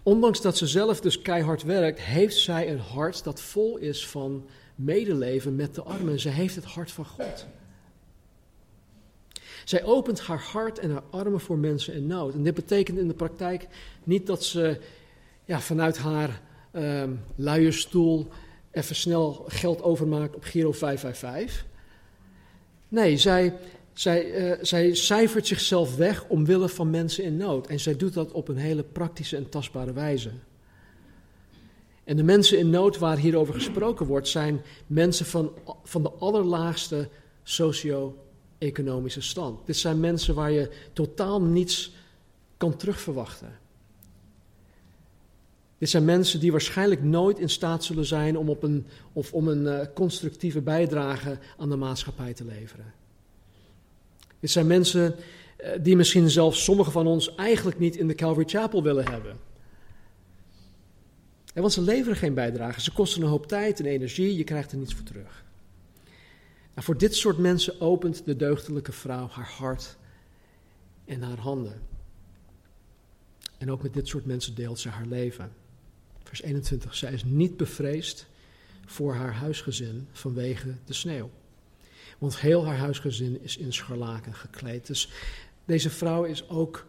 [0.03, 4.47] Ondanks dat ze zelf dus keihard werkt, heeft zij een hart dat vol is van
[4.75, 6.19] medeleven met de armen.
[6.19, 7.45] Ze heeft het hart van God.
[9.65, 12.33] Zij opent haar hart en haar armen voor mensen in nood.
[12.33, 13.67] En dit betekent in de praktijk
[14.03, 14.79] niet dat ze
[15.45, 16.41] ja, vanuit haar
[16.73, 18.27] um, luie stoel
[18.71, 21.65] even snel geld overmaakt op Giro 555.
[22.87, 23.53] Nee, zij,
[23.93, 27.67] zij, uh, zij cijfert zichzelf weg omwille van mensen in nood.
[27.67, 30.31] En zij doet dat op een hele praktische en tastbare wijze.
[32.03, 35.51] En de mensen in nood waar hierover gesproken wordt, zijn mensen van,
[35.83, 37.09] van de allerlaagste
[37.43, 39.65] socio-economische stand.
[39.65, 41.93] Dit zijn mensen waar je totaal niets
[42.57, 43.59] kan terugverwachten.
[45.77, 49.47] Dit zijn mensen die waarschijnlijk nooit in staat zullen zijn om, op een, of om
[49.47, 53.00] een uh, constructieve bijdrage aan de maatschappij te leveren.
[54.41, 55.15] Dit zijn mensen
[55.63, 59.37] uh, die misschien zelfs sommigen van ons eigenlijk niet in de Calvary Chapel willen hebben.
[61.53, 64.71] En want ze leveren geen bijdrage, ze kosten een hoop tijd en energie, je krijgt
[64.71, 65.43] er niets voor terug.
[66.73, 69.97] Nou, voor dit soort mensen opent de deugdelijke vrouw haar hart
[71.05, 71.81] en haar handen.
[73.57, 75.51] En ook met dit soort mensen deelt ze haar leven.
[76.23, 76.95] Vers 21.
[76.95, 78.25] Zij is niet bevreesd
[78.85, 81.29] voor haar huisgezin vanwege de sneeuw.
[82.17, 84.87] Want heel haar huisgezin is in scharlaken gekleed.
[84.87, 85.11] Dus
[85.65, 86.85] deze vrouw is ook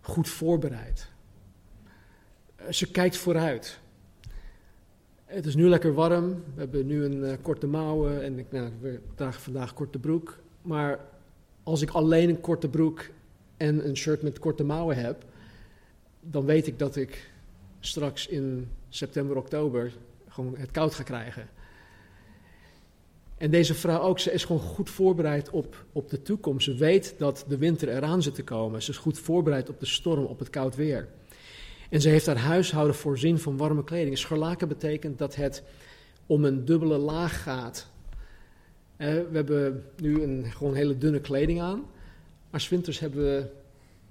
[0.00, 1.08] goed voorbereid.
[2.56, 3.78] Eh, ze kijkt vooruit.
[5.24, 6.28] Het is nu lekker warm.
[6.28, 10.38] We hebben nu een uh, korte mouwen en ik nou, we dragen vandaag korte broek.
[10.62, 11.00] Maar
[11.62, 13.08] als ik alleen een korte broek
[13.56, 15.24] en een shirt met korte mouwen heb,
[16.20, 17.30] dan weet ik dat ik
[17.80, 19.92] straks in september, oktober
[20.28, 21.48] gewoon het koud ga krijgen.
[23.38, 26.64] En deze vrouw ook, ze is gewoon goed voorbereid op, op de toekomst.
[26.64, 28.82] Ze weet dat de winter eraan zit te komen.
[28.82, 31.08] Ze is goed voorbereid op de storm, op het koud weer.
[31.90, 34.18] En ze heeft haar huishouden voorzien van warme kleding.
[34.18, 35.62] Scharlaken betekent dat het
[36.26, 37.90] om een dubbele laag gaat.
[38.96, 41.84] we hebben nu een gewoon hele dunne kleding aan.
[42.50, 43.46] Maar winters hebben we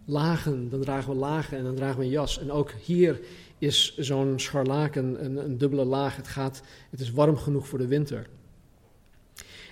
[0.06, 2.40] lagen, dan dragen we lagen en dan dragen we een jas.
[2.40, 3.20] En ook hier
[3.58, 6.16] is zo'n scharlaken een, een dubbele laag.
[6.16, 8.28] Het, gaat, het is warm genoeg voor de winter.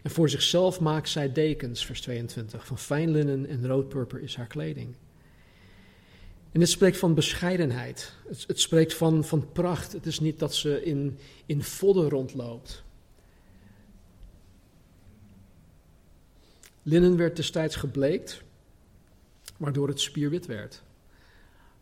[0.04, 2.66] En voor zichzelf maakt zij dekens, vers 22.
[2.66, 4.96] Van fijn linnen en roodpurper is haar kleding.
[6.52, 8.14] En het spreekt van bescheidenheid.
[8.28, 9.92] Het, het, spreekt van, van pracht.
[9.92, 12.84] Het is niet dat ze in, in vodden rondloopt.
[16.84, 18.42] Linnen werd destijds gebleekt,
[19.58, 20.84] waardoor het spierwit werd.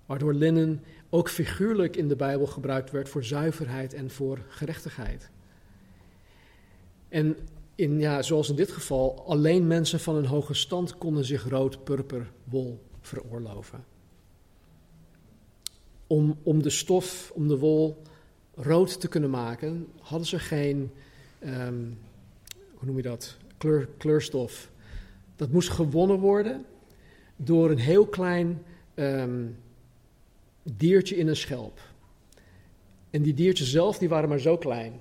[0.06, 5.30] Waardoor linnen ook figuurlijk in de Bijbel gebruikt werd voor zuiverheid en voor gerechtigheid.
[7.10, 7.38] En
[7.82, 11.84] in, ja, zoals in dit geval, alleen mensen van een hoge stand konden zich rood
[11.84, 13.86] purper wol veroorloven.
[16.08, 18.02] Om, om de stof, om de wol
[18.56, 20.91] rood te kunnen maken, hadden ze geen,
[21.44, 21.98] um,
[22.74, 24.70] hoe noem je dat, Kleur, kleurstof.
[25.36, 26.65] Dat moest gewonnen worden
[27.36, 28.63] door een heel klein
[28.96, 29.58] um,
[30.63, 31.80] diertje in een schelp.
[33.10, 34.94] En die diertjes zelf, die waren maar zo klein.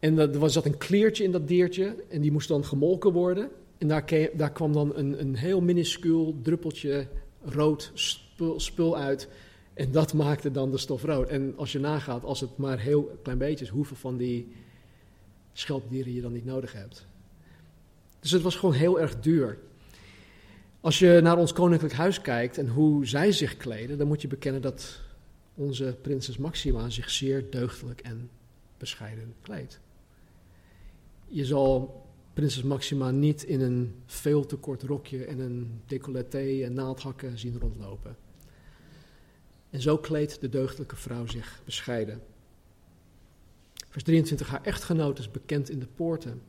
[0.00, 3.50] En er zat een kleertje in dat diertje en die moest dan gemolken worden.
[3.78, 7.06] En daar, daar kwam dan een, een heel minuscuul druppeltje
[7.44, 9.28] rood spul, spul, uit.
[9.74, 11.28] En dat maakte dan de stof rood.
[11.28, 14.52] En als je nagaat, als het maar heel klein beetje is, hoeveel van die
[15.52, 17.06] schelpdieren je dan niet nodig hebt.
[18.20, 19.58] Dus het was gewoon heel erg duur.
[20.80, 24.28] Als je naar ons koninklijk huis kijkt en hoe zij zich kleden, dan moet je
[24.28, 25.00] bekennen dat
[25.54, 28.30] onze prinses Maxima zich zeer deugdelijk en
[28.78, 29.80] bescheiden kleedt.
[31.30, 32.00] Je zal
[32.32, 37.58] prinses Maxima niet in een veel te kort rokje en een decolleté en naaldhakken zien
[37.60, 38.16] rondlopen.
[39.70, 42.22] En zo kleedt de deugdelijke vrouw zich bescheiden.
[43.88, 46.42] Vers 23, haar echtgenoot is bekend in de poorten.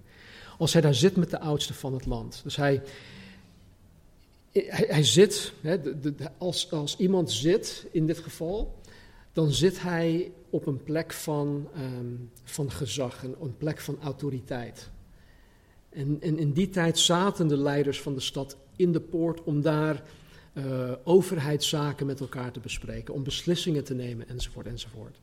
[0.58, 2.41] Als hij daar zit met de oudste van het land.
[2.44, 2.82] Dus hij,
[4.52, 8.81] hij, zit, hè, de, als, als iemand zit in dit geval,
[9.34, 14.89] dan zit hij op een plek van, um, van gezag, een, een plek van autoriteit.
[15.89, 19.62] En, en, in die tijd zaten de leiders van de stad in de poort om
[19.62, 20.04] daar
[20.54, 25.20] uh, overheidszaken met elkaar te bespreken, om beslissingen te nemen enzovoort enzovoort.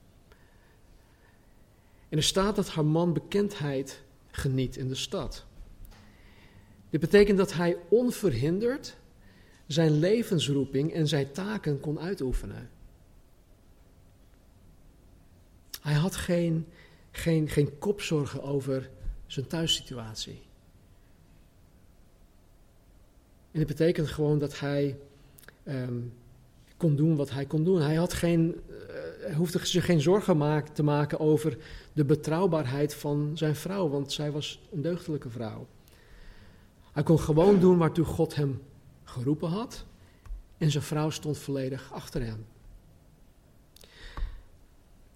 [2.09, 5.45] En er staat dat haar man bekendheid geniet in de stad.
[6.91, 8.97] Dit betekent dat hij onverhinderd
[9.67, 12.71] zijn levensroeping en zijn taken kon uitoefenen.
[15.81, 16.67] Hij had geen,
[17.11, 18.91] geen, geen kopzorgen over
[19.27, 20.43] zijn thuissituatie.
[23.51, 24.99] En dit betekent gewoon dat hij
[25.65, 26.13] um,
[26.77, 27.81] kon doen wat hij kon doen.
[27.81, 31.59] Hij had geen, uh, hoefde zich geen zorgen te maken over
[31.93, 35.67] de betrouwbaarheid van zijn vrouw, want zij was een deugdelijke vrouw.
[36.93, 38.63] Hij kon gewoon doen waartoe God hem
[39.05, 39.85] geroepen had
[40.59, 42.47] en zijn vrouw stond volledig achter hem.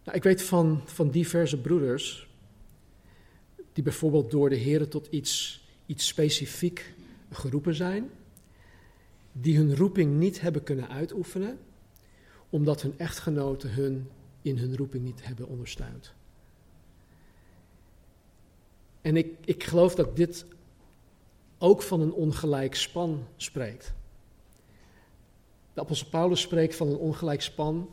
[0.04, 2.28] Nou, ik weet van, van diverse broeders
[3.72, 6.94] die bijvoorbeeld door de Heer tot iets, iets specifiek
[7.30, 8.10] geroepen zijn,
[9.32, 11.58] die hun roeping niet hebben kunnen uitoefenen,
[12.50, 14.08] omdat hun echtgenoten hun
[14.42, 16.12] in hun roeping niet hebben ondersteund.
[19.00, 20.44] En ik, ik geloof dat dit
[21.58, 23.92] ook van een ongelijk span spreekt.
[25.72, 27.88] De apostel Paulus spreekt van een ongelijk span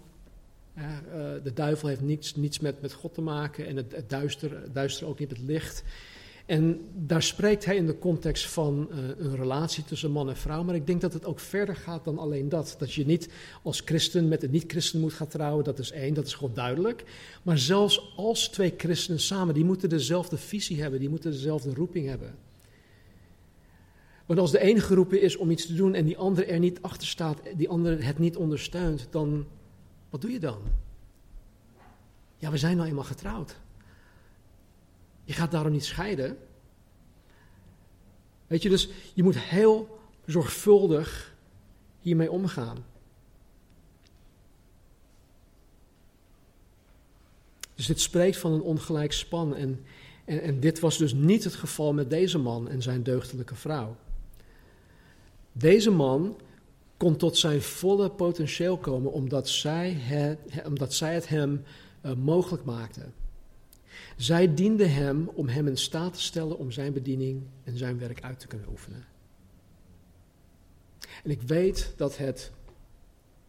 [1.44, 5.08] de duivel heeft niets, niets met, met God te maken en het, het duister, duister
[5.08, 5.84] ook niet het licht.
[6.50, 10.64] En daar spreekt hij in de context van uh, een relatie tussen man en vrouw.
[10.64, 12.76] Maar ik denk dat het ook verder gaat dan alleen dat.
[12.78, 13.30] Dat je niet
[13.64, 17.04] als christen met een niet-christen moet gaan trouwen, dat is één, dat is gewoon duidelijk.
[17.44, 22.08] Maar zelfs als twee christenen samen, die moeten dezelfde visie hebben, die moeten dezelfde roeping
[22.08, 22.36] hebben.
[24.26, 26.82] Want als de ene geroepen is om iets te doen en die andere er niet
[26.82, 29.46] achter staat, die andere het niet ondersteunt, dan,
[30.10, 30.62] wat doe je dan?
[32.38, 33.60] Ja, we zijn nou eenmaal getrouwd.
[35.24, 36.38] Je gaat daarom niet scheiden.
[38.48, 41.36] Weet je, dus je moet heel zorgvuldig
[42.00, 42.86] hiermee omgaan.
[47.76, 49.56] Dus dit spreekt van een ongelijk span.
[49.56, 49.86] En,
[50.26, 53.96] en, en dit was dus niet het geval met deze man en zijn deugdelijke vrouw.
[55.52, 56.40] Deze man
[57.00, 61.64] kon tot zijn volle potentieel komen omdat zij het, omdat zij het hem
[62.06, 63.02] uh, mogelijk maakte.
[64.18, 68.24] Zij diende hem om hem in staat te stellen om zijn bediening en zijn werk
[68.24, 69.06] uit te kunnen oefenen.
[71.24, 72.52] En ik weet dat het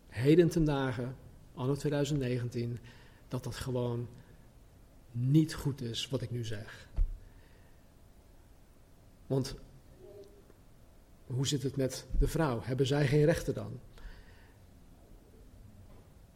[0.08, 1.16] heden ten dagen,
[1.54, 2.78] anno 2019,
[3.28, 4.08] dat dat gewoon
[5.10, 6.88] niet goed is wat ik nu zeg.
[9.26, 9.54] Want
[11.30, 12.60] hoe zit het met de vrouw?
[12.62, 13.80] Hebben zij geen rechten dan?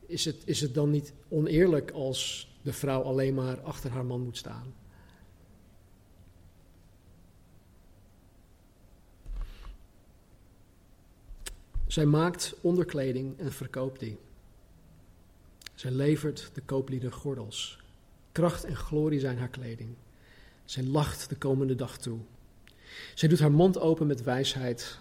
[0.07, 4.21] Is het, is het dan niet oneerlijk als de vrouw alleen maar achter haar man
[4.21, 4.75] moet staan?
[11.87, 14.19] Zij maakt onderkleding en verkoopt die.
[15.75, 17.79] Zij levert de kooplieden gordels.
[18.33, 19.95] Kracht en glorie zijn haar kleding.
[20.65, 22.19] Zij lacht de komende dag toe.
[23.15, 24.99] Zij doet haar mond open met wijsheid.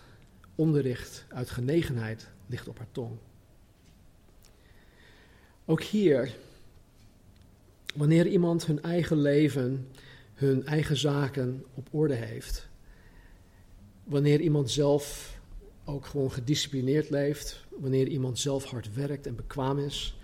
[0.55, 3.17] Onderricht uit genegenheid ligt op haar tong.
[5.65, 6.35] Ook hier,
[7.95, 9.87] wanneer iemand hun eigen leven,
[10.33, 12.67] hun eigen zaken op orde heeft,
[14.03, 15.37] wanneer iemand zelf
[15.85, 20.17] ook gewoon gedisciplineerd leeft, wanneer iemand zelf hard werkt en bekwaam is,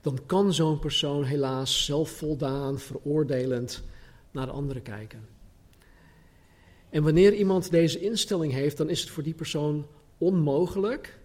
[0.00, 3.82] dan kan zo'n persoon helaas zelfvoldaan, veroordelend
[4.30, 5.33] naar de anderen kijken.
[6.94, 9.86] En wanneer iemand deze instelling heeft, dan is het voor die persoon
[10.18, 11.18] onmogelijk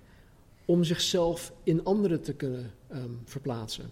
[0.65, 3.91] om zichzelf in anderen te kunnen um, verplaatsen.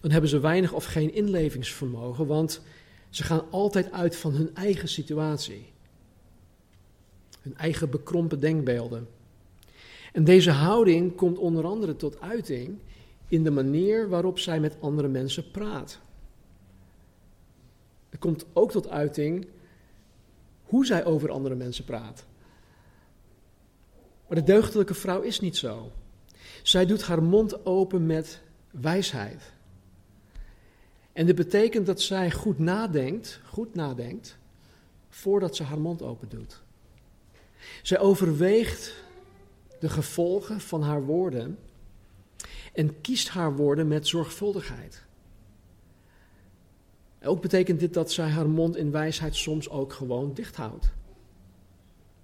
[0.00, 2.60] Dan hebben ze weinig of geen inlevingsvermogen, want
[3.10, 5.72] ze gaan altijd uit van hun eigen situatie.
[7.40, 9.08] Hun eigen bekrompen denkbeelden.
[10.12, 12.78] En deze houding komt onder andere tot uiting
[13.28, 16.00] in de manier waarop zij met andere mensen praat.
[18.08, 19.46] Het komt ook tot uiting
[20.68, 22.24] hoe zij over andere mensen praat.
[24.26, 25.92] Maar de deugdelijke vrouw is niet zo.
[26.62, 29.52] Zij doet haar mond open met wijsheid.
[31.12, 34.38] En dit betekent dat zij goed nadenkt, goed nadenkt
[35.08, 36.60] voordat ze haar mond open doet.
[37.82, 38.94] Zij overweegt
[39.80, 41.58] de gevolgen van haar woorden
[42.72, 45.06] en kiest haar woorden met zorgvuldigheid.
[47.22, 50.90] Ook betekent dit dat zij haar mond in wijsheid soms ook gewoon dicht houdt.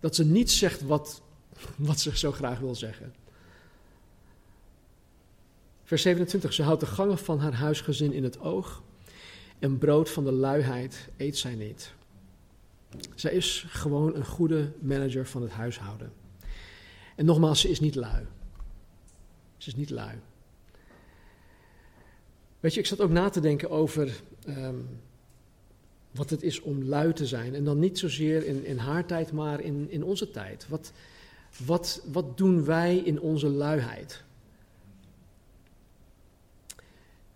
[0.01, 1.23] Dat ze niet zegt wat,
[1.77, 3.15] wat ze zo graag wil zeggen.
[5.85, 6.53] Vers 27.
[6.53, 8.83] Ze houdt de gangen van haar huisgezin in het oog
[9.59, 11.93] en brood van de luiheid eet zij niet.
[13.15, 16.13] Zij is gewoon een goede manager van het huishouden.
[17.17, 18.27] En nogmaals, ze is niet lui.
[19.57, 20.19] Ze is niet lui.
[22.61, 24.77] Weet je, ik zat ook na te denken over ehm,
[26.11, 27.55] wat het is om lui te zijn.
[27.55, 30.69] En dan niet zozeer in, in haar tijd, maar in, in onze tijd.
[30.69, 30.93] Wat,
[31.67, 34.23] wat, wat doen wij in onze luiheid?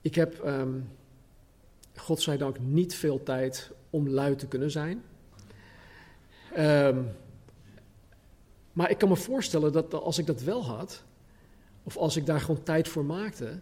[0.00, 0.88] Ik heb, um,
[1.96, 5.02] godzijdank, niet veel tijd om lui te kunnen zijn.
[6.58, 7.08] Um,
[8.72, 11.02] maar ik kan me voorstellen dat als ik dat wel had,
[11.82, 13.58] of als ik daar gewoon tijd voor maakte,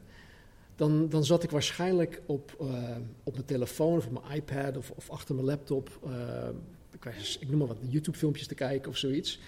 [0.76, 4.90] dan, dan zat ik waarschijnlijk op, uh, op mijn telefoon of op mijn iPad of,
[4.90, 6.48] of achter mijn laptop, uh,
[6.92, 9.40] ik, ik noem maar wat, YouTube-filmpjes te kijken of zoiets.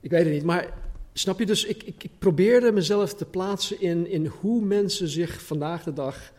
[0.00, 0.74] Ik weet het niet, maar
[1.12, 5.42] snap je dus, ik, ik, ik probeerde mezelf te plaatsen in, in hoe mensen zich
[5.42, 6.32] vandaag de dag,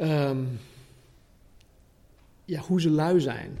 [0.00, 0.58] um,
[2.44, 3.58] ja, hoe ze lui zijn.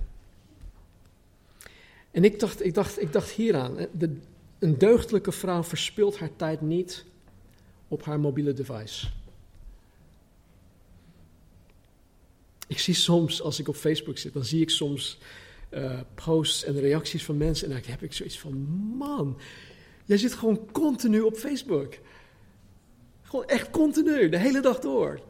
[2.10, 3.76] En ik dacht, ik dacht, ik dacht hieraan.
[3.92, 4.16] De,
[4.58, 7.04] een deugdelijke vrouw verspilt haar tijd niet
[7.88, 9.06] op haar mobiele device.
[12.66, 15.18] Ik zie soms, als ik op Facebook zit, dan zie ik soms
[15.70, 17.68] uh, posts en reacties van mensen.
[17.68, 18.52] En dan heb ik zoiets van:
[18.96, 19.38] man,
[20.04, 21.94] jij zit gewoon continu op Facebook.
[23.22, 25.20] Gewoon echt continu, de hele dag door.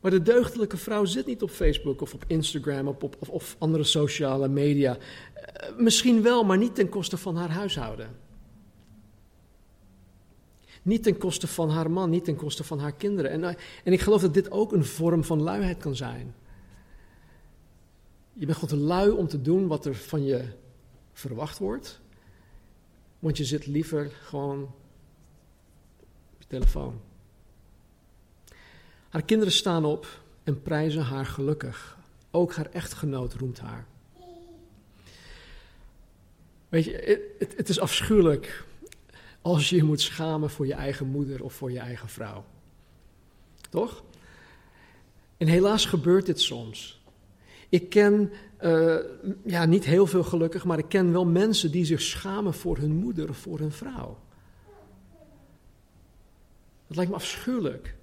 [0.00, 3.84] Maar de deugdelijke vrouw zit niet op Facebook of op Instagram of, op, of andere
[3.84, 4.98] sociale media.
[5.46, 8.16] Uh, misschien wel, maar niet ten koste van haar huishouden.
[10.82, 13.30] Niet ten koste van haar man, niet ten koste van haar kinderen.
[13.30, 13.48] En, uh,
[13.84, 16.34] en ik geloof dat dit ook een vorm van luiheid kan zijn.
[18.32, 20.44] Je bent te lui om te doen wat er van je
[21.12, 22.00] verwacht wordt.
[23.18, 24.62] Want je zit liever gewoon
[26.34, 27.00] op je telefoon.
[29.08, 31.98] Haar kinderen staan op en prijzen haar gelukkig.
[32.30, 33.86] Ook haar echtgenoot roemt haar.
[36.68, 38.64] Weet je, het, is afschuwelijk
[39.42, 42.44] als je je moet schamen voor je eigen moeder of voor je eigen vrouw.
[43.70, 44.04] Toch?
[45.36, 47.04] En helaas gebeurt dit soms.
[47.68, 48.96] Ik ken, uh,
[49.44, 52.96] ja, niet heel veel gelukkig, maar ik ken wel mensen die zich schamen voor hun
[52.96, 54.18] moeder of voor hun vrouw.
[56.86, 57.94] Dat lijkt me afschuwelijk.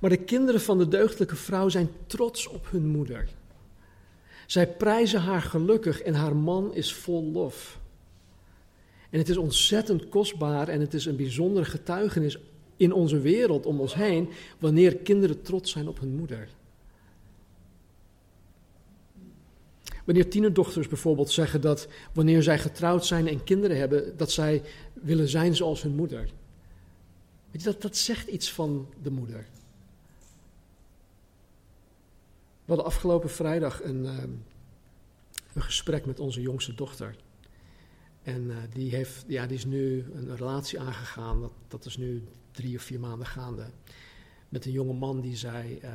[0.00, 3.28] Maar de kinderen van de deugdelijke vrouw zijn trots op hun moeder.
[4.46, 7.80] Zij prijzen haar gelukkig en haar man is vol lof.
[9.10, 12.38] En het is ontzettend kostbaar en het is een bijzondere getuigenis
[12.76, 14.28] in onze wereld om ons heen
[14.58, 16.48] wanneer kinderen trots zijn op hun moeder.
[20.04, 25.28] Wanneer tienerdochters bijvoorbeeld zeggen dat wanneer zij getrouwd zijn en kinderen hebben, dat zij willen
[25.28, 26.30] zijn zoals hun moeder.
[27.50, 29.46] Weet je, dat, dat zegt iets van de moeder.
[32.64, 34.22] We hadden afgelopen vrijdag een, uh,
[35.52, 37.16] een gesprek met onze jongste dochter.
[38.22, 42.24] En uh, die, heeft, ja, die is nu een relatie aangegaan, dat, dat is nu
[42.50, 43.66] drie of vier maanden gaande.
[44.48, 45.90] Met een jonge man die zij uh,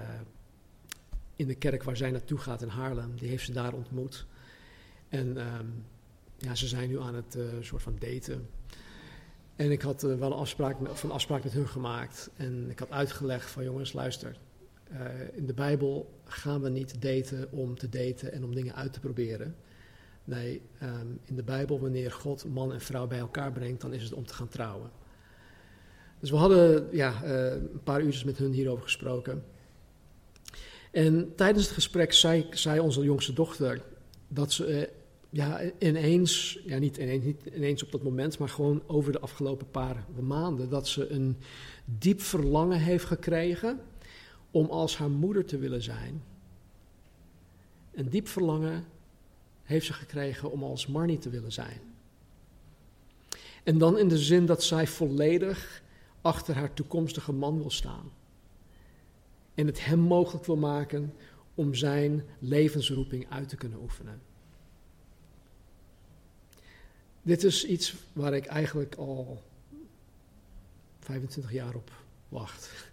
[1.35, 4.25] in de kerk waar zij naartoe gaat in Haarlem, die heeft ze daar ontmoet.
[5.07, 5.85] En um,
[6.37, 8.49] ja, ze zijn nu aan het soort van daten.
[9.55, 12.29] En ik had wel een afspraak, met, een afspraak met hun gemaakt.
[12.35, 14.37] En ik had uitgelegd van jongens, luister,
[14.91, 14.99] uh,
[15.33, 18.99] in de Bijbel gaan we niet daten om te daten en om dingen uit te
[18.99, 19.55] proberen.
[20.23, 24.03] Nee, um, in de Bijbel, wanneer God man en vrouw bij elkaar brengt, dan is
[24.03, 24.89] het om te gaan trouwen.
[26.19, 29.43] Dus we hadden ja, uh, een paar uurtjes met hun hierover gesproken.
[30.91, 33.81] En tijdens het gesprek zei, zei onze jongste dochter
[34.27, 34.83] dat ze uh,
[35.29, 39.69] ja, ineens, ja, niet ineens, niet ineens op dat moment, maar gewoon over de afgelopen
[39.69, 41.37] paar maanden, dat ze een
[41.85, 43.79] diep verlangen heeft gekregen
[44.51, 46.23] om als haar moeder te willen zijn.
[47.91, 48.85] Een diep verlangen
[49.63, 51.81] heeft ze gekregen om als Marnie te willen zijn.
[53.63, 55.81] En dan in de zin dat zij volledig
[56.21, 58.11] achter haar toekomstige man wil staan.
[59.53, 61.13] En het hem mogelijk wil maken
[61.55, 64.21] om zijn levensroeping uit te kunnen oefenen.
[67.21, 69.43] Dit is iets waar ik eigenlijk al
[70.99, 71.91] 25 jaar op
[72.29, 72.88] wacht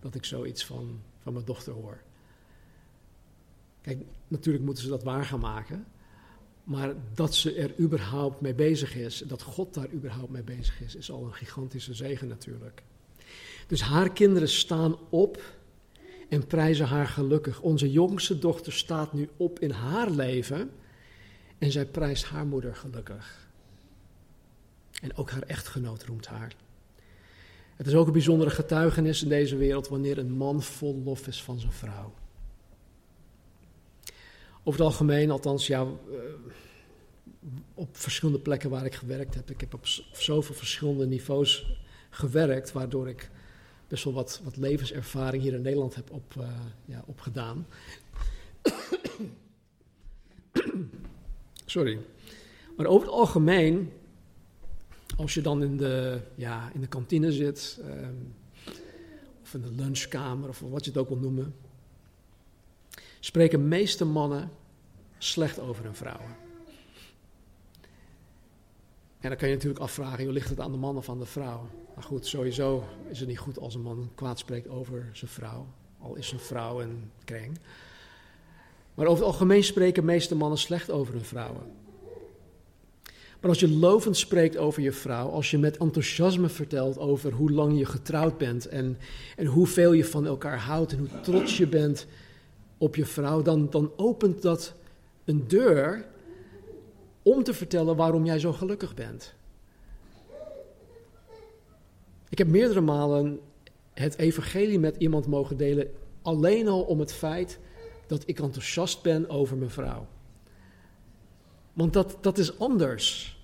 [0.00, 1.98] dat ik zoiets van, van mijn dochter hoor.
[3.80, 3.98] Kijk,
[4.28, 5.86] natuurlijk moeten ze dat waar gaan maken.
[6.64, 10.94] Maar dat ze er überhaupt mee bezig is, dat God daar überhaupt mee bezig is,
[10.94, 12.82] is al een gigantische zegen natuurlijk.
[13.66, 15.42] Dus haar kinderen staan op
[16.28, 17.60] en prijzen haar gelukkig.
[17.60, 20.70] Onze jongste dochter staat nu op in haar leven
[21.58, 23.48] en zij prijst haar moeder gelukkig.
[25.02, 26.56] En ook haar echtgenoot roemt haar.
[27.80, 31.42] Het is ook een bijzondere getuigenis in deze wereld wanneer een man vol lof is
[31.42, 32.12] van zijn vrouw.
[34.58, 35.88] Over het algemeen, althans, ja, eh,
[37.74, 39.50] op verschillende plekken waar ik gewerkt heb.
[39.50, 41.78] Ik heb op zoveel verschillende niveaus
[42.10, 43.30] gewerkt, waardoor ik
[43.88, 46.48] best wel wat, wat levenservaring hier in Nederland heb op, uh,
[46.84, 47.66] ja, opgedaan.
[51.66, 51.98] Sorry.
[52.76, 53.92] Maar over het algemeen,
[55.20, 58.14] als je dan in de, ja, in de kantine zit, ehm,
[59.42, 61.54] of in de lunchkamer, of wat je het ook wil noemen,
[63.20, 64.50] spreken meeste mannen
[65.18, 66.36] slecht over hun vrouwen.
[69.20, 71.26] En dan kan je natuurlijk afvragen, hoe ligt het aan de man of aan de
[71.26, 71.68] vrouw?
[71.94, 75.66] Maar goed, sowieso is het niet goed als een man kwaad spreekt over zijn vrouw.
[75.98, 77.58] Al is zijn vrouw een kreng.
[78.94, 81.62] Maar over het algemeen spreken meeste mannen slecht over hun vrouwen.
[83.40, 87.50] Maar als je lovend spreekt over je vrouw, als je met enthousiasme vertelt over hoe
[87.50, 88.98] lang je getrouwd bent en,
[89.36, 92.06] en hoeveel je van elkaar houdt en hoe trots je bent
[92.78, 94.74] op je vrouw, dan, dan opent dat
[95.24, 96.06] een deur
[97.22, 99.34] om te vertellen waarom jij zo gelukkig bent.
[102.28, 103.40] Ik heb meerdere malen
[103.92, 105.90] het evangelie met iemand mogen delen,
[106.22, 107.58] alleen al om het feit
[108.06, 110.06] dat ik enthousiast ben over mijn vrouw.
[111.72, 113.38] Want dat, dat is anders.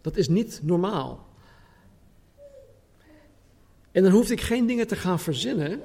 [0.00, 1.26] Dat is niet normaal.
[3.90, 5.82] En dan hoef ik geen dingen te gaan verzinnen.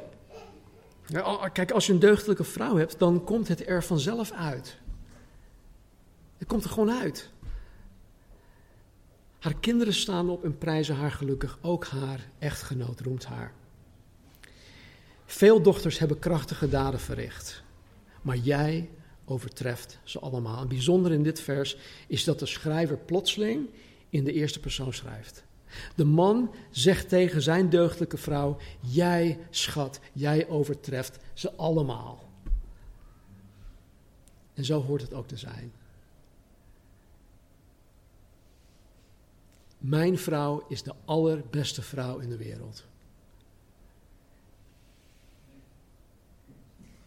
[1.53, 4.77] Kijk, als je een deugdelijke vrouw hebt, dan komt het er vanzelf uit.
[6.37, 7.29] Het komt er gewoon uit.
[9.39, 11.57] Haar kinderen staan op en prijzen haar gelukkig.
[11.61, 13.53] Ook haar echtgenoot roemt haar.
[15.25, 17.63] Veel dochters hebben krachtige daden verricht.
[18.21, 18.89] Maar jij
[19.25, 20.61] overtreft ze allemaal.
[20.61, 23.69] En bijzonder in dit vers is dat de schrijver plotseling
[24.09, 25.43] in de eerste persoon schrijft.
[25.95, 32.29] De man zegt tegen zijn deugdelijke vrouw: Jij, schat, jij overtreft ze allemaal.
[34.53, 35.71] En zo hoort het ook te zijn.
[39.77, 42.85] Mijn vrouw is de allerbeste vrouw in de wereld.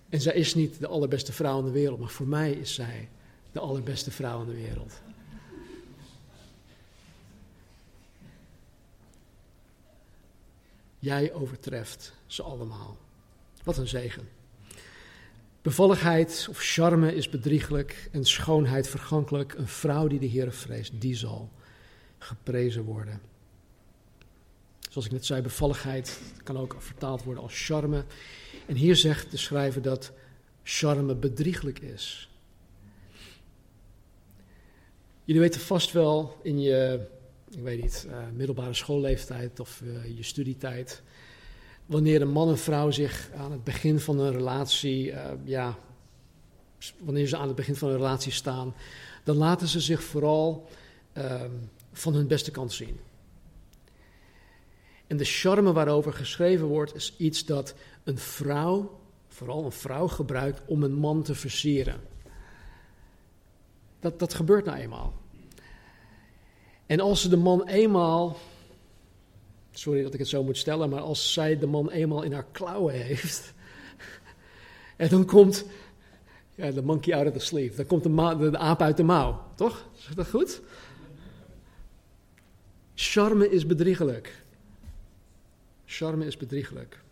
[0.08, 3.08] En zij is niet de allerbeste vrouw in de wereld, maar voor mij is zij
[3.52, 5.00] de allerbeste vrouw in de wereld.
[10.98, 12.96] Jij overtreft ze allemaal.
[13.64, 14.28] Wat een zegen.
[15.62, 19.54] Bevalligheid of charme is bedrieglijk en schoonheid vergankelijk.
[19.54, 21.50] Een vrouw die de Heer vreest, die zal
[22.18, 23.20] geprezen worden.
[24.90, 28.04] Zoals ik net zei, bevalligheid kan ook vertaald worden als charme.
[28.66, 30.12] En hier zegt de schrijver dat
[30.62, 32.30] charme bedrieglijk is.
[35.24, 37.06] Jullie weten vast wel in je,
[37.50, 41.02] ik weet niet, uh, middelbare schoolleeftijd of uh, je studietijd,
[41.86, 45.78] wanneer een man en vrouw zich aan het begin van een relatie, uh, ja,
[46.98, 48.74] wanneer ze aan het begin van een relatie staan,
[49.24, 50.68] dan laten ze zich vooral
[51.12, 51.50] ehm,
[51.92, 53.00] van hun beste kant zien.
[55.06, 57.74] En de charme waarover geschreven wordt, is iets dat
[58.06, 62.00] een vrouw, vooral een vrouw, gebruikt om een man te versieren.
[64.00, 65.14] Dat, dat gebeurt nou eenmaal.
[66.86, 68.36] En als ze de man eenmaal,
[69.70, 72.46] sorry dat ik het zo moet stellen, maar als zij de man eenmaal in haar
[72.52, 73.54] klauwen heeft,
[74.96, 75.64] en dan komt
[76.54, 79.88] ja, de monkey out of the sleeve, dan komt de, aap uit de mouw, toch?
[80.08, 80.60] Is dat goed?
[82.94, 84.42] Charme is bedriegelijk.
[85.84, 87.04] Charme is bedriegelijk.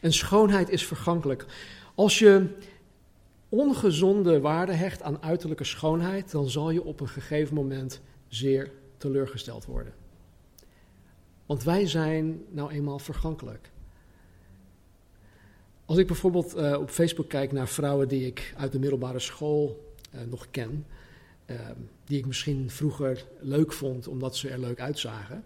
[0.00, 1.46] En schoonheid is vergankelijk.
[1.94, 2.46] Als je
[3.48, 9.64] ongezonde waarde hecht aan uiterlijke schoonheid, dan zal je op een gegeven moment zeer teleurgesteld
[9.64, 9.92] worden.
[11.46, 13.70] Want wij zijn nou eenmaal vergankelijk.
[15.84, 19.94] Als ik bijvoorbeeld uh, op Facebook kijk naar vrouwen die ik uit de middelbare school
[20.14, 20.86] uh, nog ken,
[21.46, 21.56] uh,
[22.04, 25.44] die ik misschien vroeger leuk vond omdat ze er leuk uitzagen,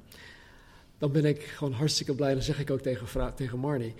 [0.99, 2.33] dan ben ik gewoon hartstikke blij.
[2.33, 3.95] Dan zeg ik ook tegen, tegen Marnie,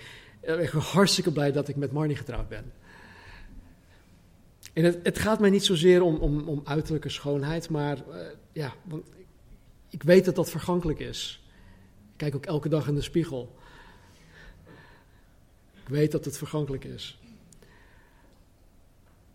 [0.47, 2.73] ik ben hartstikke blij dat ik met Marnie getrouwd ben.
[4.73, 7.99] En het, het gaat mij niet zozeer om, om, om uiterlijke schoonheid, maar
[8.53, 9.05] ja, want
[9.89, 11.43] ik weet dat dat vergankelijk is.
[12.13, 13.55] Ik kijk ook elke dag in de spiegel.
[15.75, 17.19] Ik weet dat het vergankelijk is.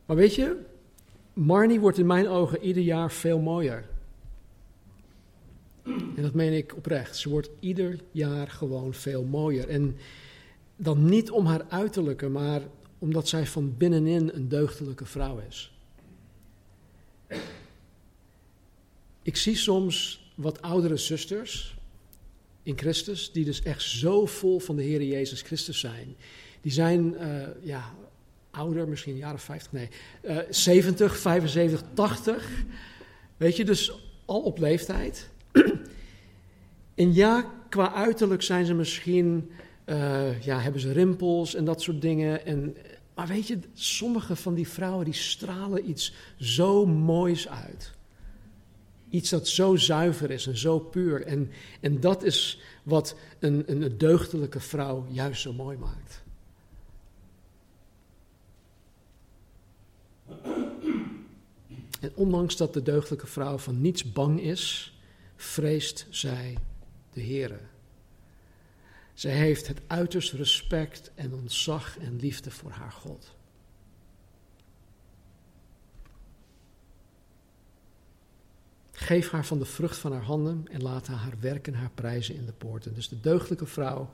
[0.05, 0.57] Maar weet je,
[1.33, 3.85] Marnie wordt in mijn ogen ieder jaar veel mooier.
[5.83, 7.17] En dat meen ik oprecht.
[7.17, 9.69] Ze wordt ieder jaar gewoon veel mooier.
[9.69, 9.97] En
[10.81, 12.61] dan niet om haar uiterlijke, maar
[12.99, 15.73] omdat zij van binnenin een deugdelijke vrouw is.
[19.21, 21.77] Ik zie soms wat oudere zusters
[22.63, 26.15] in Christus, die dus echt zo vol van de Heer Jezus Christus zijn.
[26.61, 27.93] Die zijn, uh, ja,
[28.51, 29.89] ouder, misschien of 50, nee,
[30.23, 32.49] uh, 70, 75, 80.
[33.37, 33.91] Weet je, dus
[34.25, 35.29] al op leeftijd.
[36.95, 39.51] en ja, qua uiterlijk zijn ze misschien,
[39.89, 42.45] uh, ja, hebben ze rimpels en dat soort dingen.
[42.45, 42.77] En,
[43.15, 47.91] maar weet je, sommige van die vrouwen die stralen iets zo moois uit.
[49.09, 51.25] Iets dat zo zuiver is en zo puur.
[51.25, 56.23] En, en dat is wat een, een deugdelijke vrouw juist zo mooi maakt.
[61.99, 64.97] En ondanks dat de deugdelijke vrouw van niets bang is,
[65.35, 66.57] vreest zij
[67.13, 67.59] de Heere.
[69.19, 73.35] Zij heeft het uiterst respect en ontzag en liefde voor haar God.
[78.91, 82.45] Geef haar van de vrucht van haar handen en laat haar werken haar prijzen in
[82.45, 82.93] de poorten.
[82.93, 84.09] Dus de deugdelijke vrouw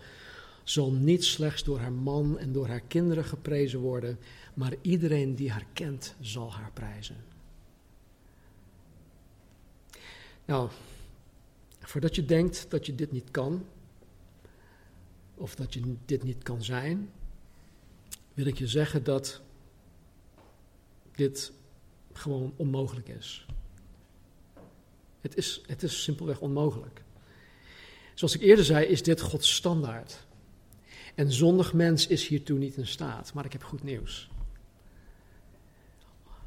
[0.64, 4.20] zal niet slechts door haar man en door haar kinderen geprezen worden,
[4.54, 7.18] maar iedereen die haar kent zal haar prijzen.
[10.46, 10.70] Nou,
[11.80, 13.66] voordat je denkt dat je dit niet kan,
[15.36, 17.10] of dat je dit niet kan zijn,
[18.34, 19.42] wil ik je zeggen dat
[21.12, 21.52] dit
[22.14, 23.46] gewoon onmogelijk is.
[25.22, 27.04] Het is, het is simpelweg onmogelijk.
[28.14, 30.26] Zoals ik eerder zei, is dit Gods standaard.
[31.16, 33.34] En zondig mens is hiertoe niet in staat.
[33.34, 34.30] Maar ik heb goed nieuws.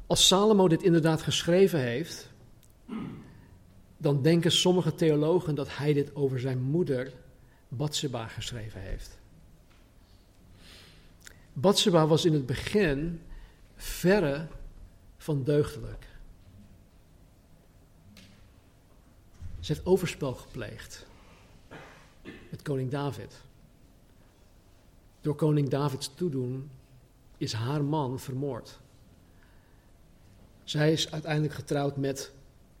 [0.07, 2.29] Als Salomo dit inderdaad geschreven heeft,
[3.97, 7.13] dan denken sommige theologen dat hij dit over zijn moeder
[7.69, 9.17] Batseba geschreven heeft.
[11.53, 13.21] Batseba was in het begin
[13.75, 14.47] verre
[15.17, 16.07] van deugdelijk.
[19.59, 21.05] Ze heeft overspel gepleegd
[22.49, 23.33] met koning David.
[25.21, 26.71] Door koning Davids toedoen
[27.37, 28.79] is haar man vermoord.
[30.63, 32.31] Zij is uiteindelijk getrouwd met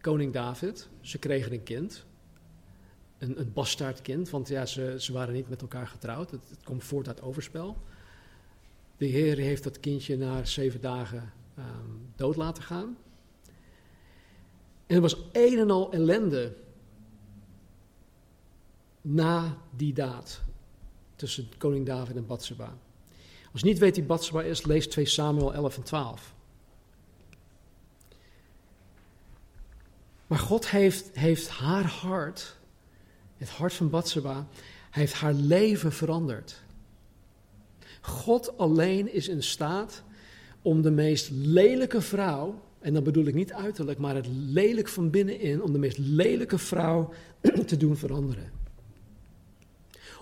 [0.01, 0.87] koning David.
[1.01, 2.05] Ze kregen een kind.
[3.19, 6.31] Een, een bastaardkind, want ja, ze, ze waren niet met elkaar getrouwd.
[6.31, 7.77] Het, komt voort uit overspel.
[8.97, 12.97] De Heer heeft dat kindje na zeven dagen um, dood laten gaan.
[14.87, 16.55] En er was een en al ellende
[19.01, 20.41] na die daad
[21.15, 22.77] tussen koning David en Batseba.
[23.51, 26.33] Als je niet weet wie Batseba is, lees 2 Samuel 11 en 12.
[30.27, 32.57] Maar God heeft, heeft haar hart,
[33.39, 34.47] het hart van Batseba,
[34.89, 36.61] heeft haar leven veranderd.
[38.01, 40.03] God alleen is in staat
[40.61, 45.09] om de meest lelijke vrouw, en dan bedoel ik niet uiterlijk, maar het lelijk van
[45.09, 47.13] binnenin, om de meest lelijke vrouw
[47.65, 48.57] te doen veranderen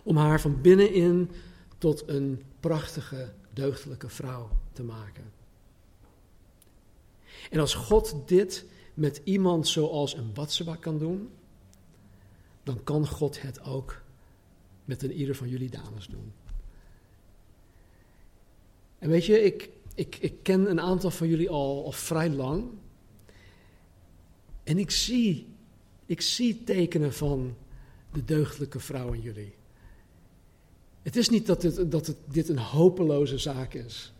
[0.07, 1.29] om haar van binnenin
[1.77, 5.23] tot een prachtige, deugdelijke vrouw te maken.
[7.49, 11.29] En als God dit met iemand zoals een Batseba kan doen,
[12.67, 14.01] dan kan God het ook
[14.85, 16.33] met een ieder van jullie dames doen.
[18.99, 22.69] En weet je, ik, ik, ik ken een aantal van jullie al, al vrij lang.
[24.63, 25.47] En ik zie,
[26.05, 27.55] ik zie tekenen van
[28.11, 29.53] de deugdelijke vrouw in jullie.
[31.01, 34.13] Het is niet dat, het, dat het, dit een hopeloze zaak is.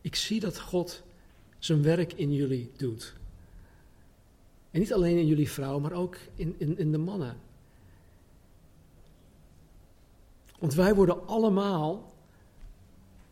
[0.00, 1.02] Ik zie dat God
[1.58, 3.14] zijn werk in jullie doet.
[4.74, 7.36] En niet alleen in jullie vrouw, maar ook in, in, in de mannen.
[10.58, 12.12] Want wij worden allemaal,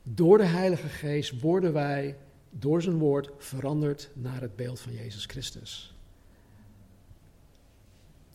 [0.02, 2.16] door de Heilige Geest, worden wij
[2.50, 5.94] door zijn woord veranderd naar het beeld van Jezus Christus.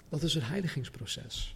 [0.09, 1.55] Dat is het heiligingsproces.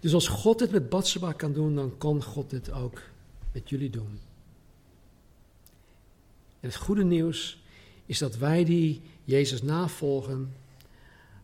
[0.00, 3.02] Dus als God dit met Batseba kan doen, dan kan God dit ook
[3.52, 4.20] met jullie doen.
[6.60, 7.64] En het goede nieuws
[8.06, 10.54] is dat wij die Jezus navolgen,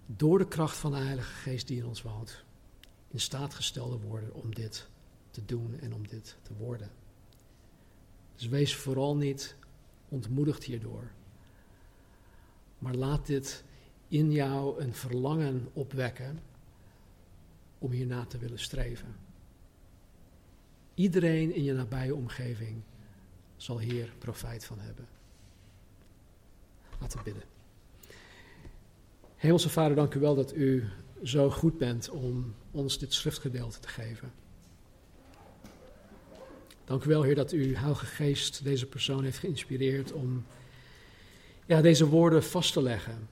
[0.07, 2.45] door de kracht van de Heilige Geest die in ons woont,
[3.09, 4.89] in staat gesteld worden om dit
[5.31, 6.91] te doen en om dit te worden.
[8.35, 9.57] Dus wees vooral niet
[10.09, 11.11] ontmoedigd hierdoor.
[12.79, 13.65] Maar laat dit
[14.09, 16.43] in jou een verlangen opwekken
[17.79, 19.17] om hierna te willen streven.
[20.95, 22.83] Iedereen in je nabije omgeving
[23.57, 25.09] zal hier profijt van hebben.
[27.01, 27.43] Laten we bidden.
[29.43, 30.89] Hemelse Vader, dank u wel dat u
[31.23, 34.33] zo goed bent om ons dit schriftgedeelte te geven.
[36.85, 40.45] Dank u wel, Heer, dat uw Heilige Geest deze persoon heeft geïnspireerd om
[41.67, 43.29] ja, deze woorden vast te leggen.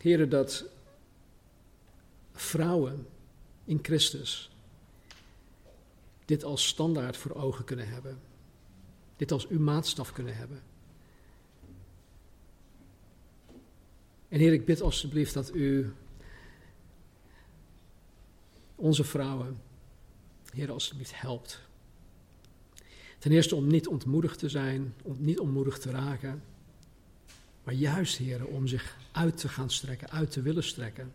[0.00, 0.64] Heer, dat
[2.32, 3.06] vrouwen
[3.64, 4.50] in Christus
[6.24, 8.18] dit als standaard voor ogen kunnen hebben.
[9.16, 10.62] Dit als uw maatstaf kunnen hebben.
[14.36, 15.92] En Heer, ik bid alstublieft dat u
[18.74, 19.60] onze vrouwen,
[20.52, 21.60] Heer, alstublieft helpt.
[23.18, 26.42] Ten eerste om niet ontmoedigd te zijn, om niet ontmoedigd te raken,
[27.64, 31.12] maar juist, Heer, om zich uit te gaan strekken, uit te willen strekken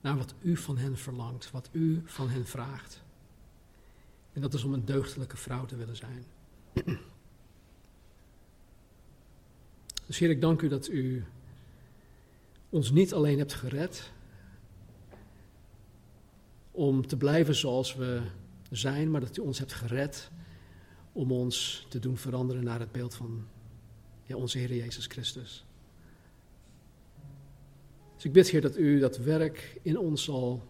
[0.00, 3.02] naar wat u van hen verlangt, wat u van hen vraagt.
[4.32, 6.24] En dat is om een deugdelijke vrouw te willen zijn.
[10.06, 11.24] Dus Heer, ik dank u dat u
[12.72, 14.12] ons niet alleen hebt gered
[16.70, 18.22] om te blijven zoals we
[18.70, 20.30] zijn, maar dat u ons hebt gered
[21.12, 23.46] om ons te doen veranderen naar het beeld van
[24.22, 25.64] ja, onze Heer Jezus Christus.
[28.14, 30.62] Dus ik bid, Heer, dat u dat werk in ons zal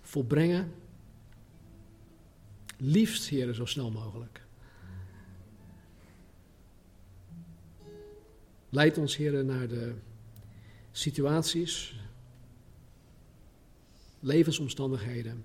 [0.00, 0.72] volbrengen.
[2.76, 4.42] Liefst, Heer, zo snel mogelijk.
[8.68, 9.94] Leid ons, Heer, naar de
[10.92, 12.00] situaties,
[14.20, 15.44] levensomstandigheden,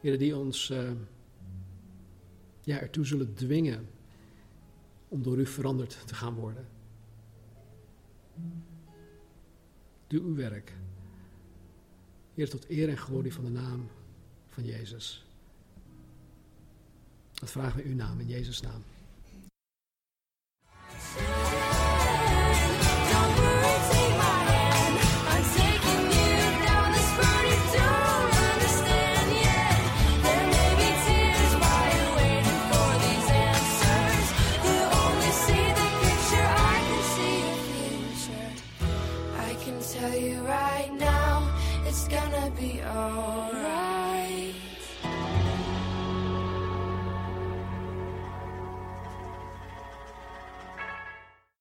[0.00, 0.90] Heer, die ons uh,
[2.62, 3.88] ja, ertoe zullen dwingen
[5.08, 6.68] om door u veranderd te gaan worden.
[10.06, 10.72] Doe uw werk.
[12.34, 13.88] Heer, tot eer en glorie van de naam
[14.48, 15.26] van Jezus.
[17.32, 18.82] Dat vragen we uw naam, in Jezus' naam.